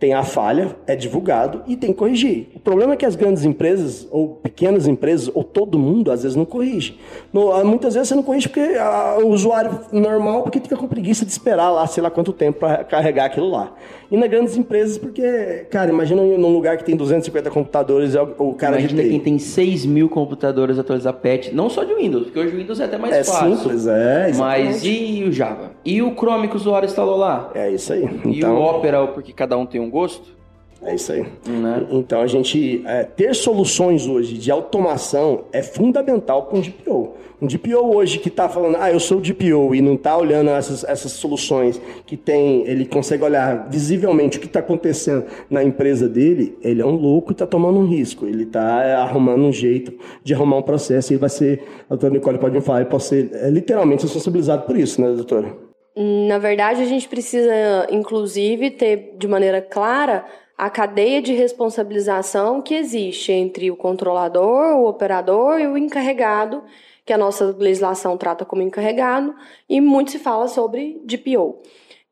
[0.00, 2.48] tem a falha, é divulgado e tem que corrigir.
[2.54, 6.34] O problema é que as grandes empresas, ou pequenas empresas, ou todo mundo, às vezes
[6.34, 6.98] não corrige.
[7.30, 10.88] No, ah, muitas vezes você não corrige porque a, o usuário normal, porque fica com
[10.88, 13.74] preguiça de esperar lá, sei lá quanto tempo para carregar aquilo lá.
[14.10, 18.54] E nas grandes empresas, porque, cara, imagina num lugar que tem 250 computadores, é o,
[18.54, 22.54] cara imagina quem tem 6 mil computadores atualizar patch, não só de Windows, porque hoje
[22.54, 23.56] o Windows é até mais é fácil.
[23.56, 25.70] Simples, é Mas e o Java?
[25.84, 27.52] E o Chrome que o usuário instalou lá?
[27.54, 28.02] É isso aí.
[28.02, 28.30] Então...
[28.32, 30.40] E o então- Opera, porque cada um tem um gosto?
[30.82, 31.26] É isso aí.
[31.46, 31.86] Né?
[31.90, 37.14] Então a gente é, ter soluções hoje de automação é fundamental para um DPO.
[37.40, 40.84] Um DPO hoje que está falando, ah, eu sou DPO e não está olhando essas,
[40.84, 46.58] essas soluções que tem, ele consegue olhar visivelmente o que está acontecendo na empresa dele,
[46.60, 48.26] ele é um louco e está tomando um risco.
[48.26, 52.12] Ele está é, arrumando um jeito de arrumar um processo e vai ser, a doutora
[52.12, 55.56] Nicole pode me falar, ele pode ser é, literalmente responsabilizado por isso, né, doutora?
[55.96, 60.26] Na verdade, a gente precisa, inclusive, ter de maneira clara
[60.56, 66.62] a cadeia de responsabilização que existe entre o controlador, o operador e o encarregado,
[67.10, 69.34] que a nossa legislação trata como encarregado,
[69.68, 71.60] e muito se fala sobre DPO.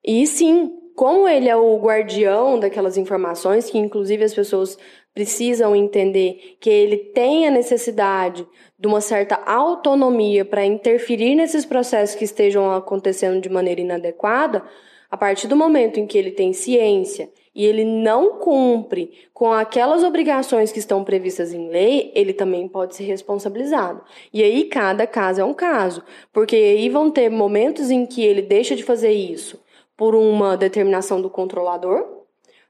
[0.04, 4.76] E sim, como ele é o guardião daquelas informações, que inclusive as pessoas
[5.14, 8.44] precisam entender que ele tem a necessidade
[8.76, 14.64] de uma certa autonomia para interferir nesses processos que estejam acontecendo de maneira inadequada,
[15.10, 20.04] a partir do momento em que ele tem ciência e ele não cumpre com aquelas
[20.04, 24.02] obrigações que estão previstas em lei, ele também pode ser responsabilizado.
[24.32, 28.42] E aí cada caso é um caso, porque aí vão ter momentos em que ele
[28.42, 29.60] deixa de fazer isso
[29.96, 32.06] por uma determinação do controlador.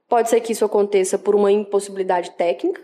[0.08, 2.80] Pode ser que isso aconteça por uma impossibilidade técnica,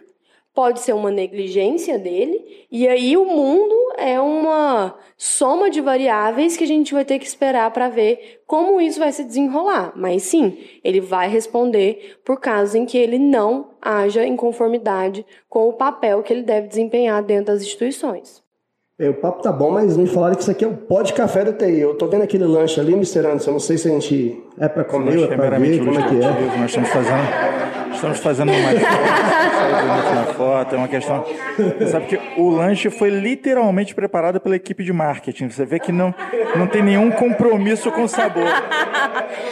[0.54, 6.64] pode ser uma negligência dele, e aí o mundo é uma soma de variáveis que
[6.64, 9.92] a gente vai ter que esperar para ver como isso vai se desenrolar.
[9.96, 15.68] Mas sim, ele vai responder por casos em que ele não haja em conformidade com
[15.68, 18.44] o papel que ele deve desempenhar dentro das instituições.
[18.96, 21.12] É, o papo tá bom, mas me falaram que isso aqui é o pó de
[21.12, 21.80] café do TI.
[21.80, 23.26] Eu tô vendo aquele lanche ali, Mr.
[23.26, 23.50] Anderson.
[23.50, 26.08] Eu não sei se a gente é para comer ou é para ver, como é
[26.08, 26.58] que é.
[26.58, 28.70] Nós estamos fazendo, estamos fazendo uma
[30.04, 31.24] foto, na foto, é uma questão...
[31.56, 35.50] Você sabe que o lanche foi literalmente preparado pela equipe de marketing.
[35.50, 36.14] Você vê que não,
[36.56, 38.44] não tem nenhum compromisso com o sabor.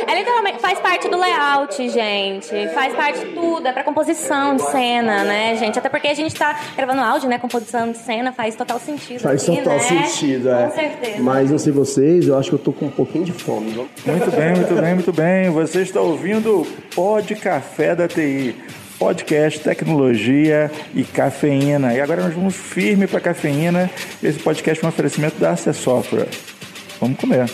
[0.07, 2.69] É literalmente, faz parte do layout, gente.
[2.75, 5.79] Faz parte de tudo, é para composição de cena, né, gente?
[5.79, 7.39] Até porque a gente tá gravando áudio, né?
[7.39, 9.81] Composição de cena faz total sentido Faz total né?
[9.81, 10.67] sentido, é.
[10.67, 11.23] Com certeza.
[11.23, 13.71] Mas não sei vocês, eu acho que eu tô com um pouquinho de fome.
[13.71, 13.89] Viu?
[14.07, 15.51] Muito bem, muito bem, muito bem.
[15.51, 18.42] Você está ouvindo Pod Café da TI.
[18.99, 21.95] Podcast, tecnologia e cafeína.
[21.95, 23.91] E agora nós vamos firme para cafeína.
[24.23, 26.29] Esse podcast é um oferecimento da Acessófora.
[27.01, 27.51] Vamos comer.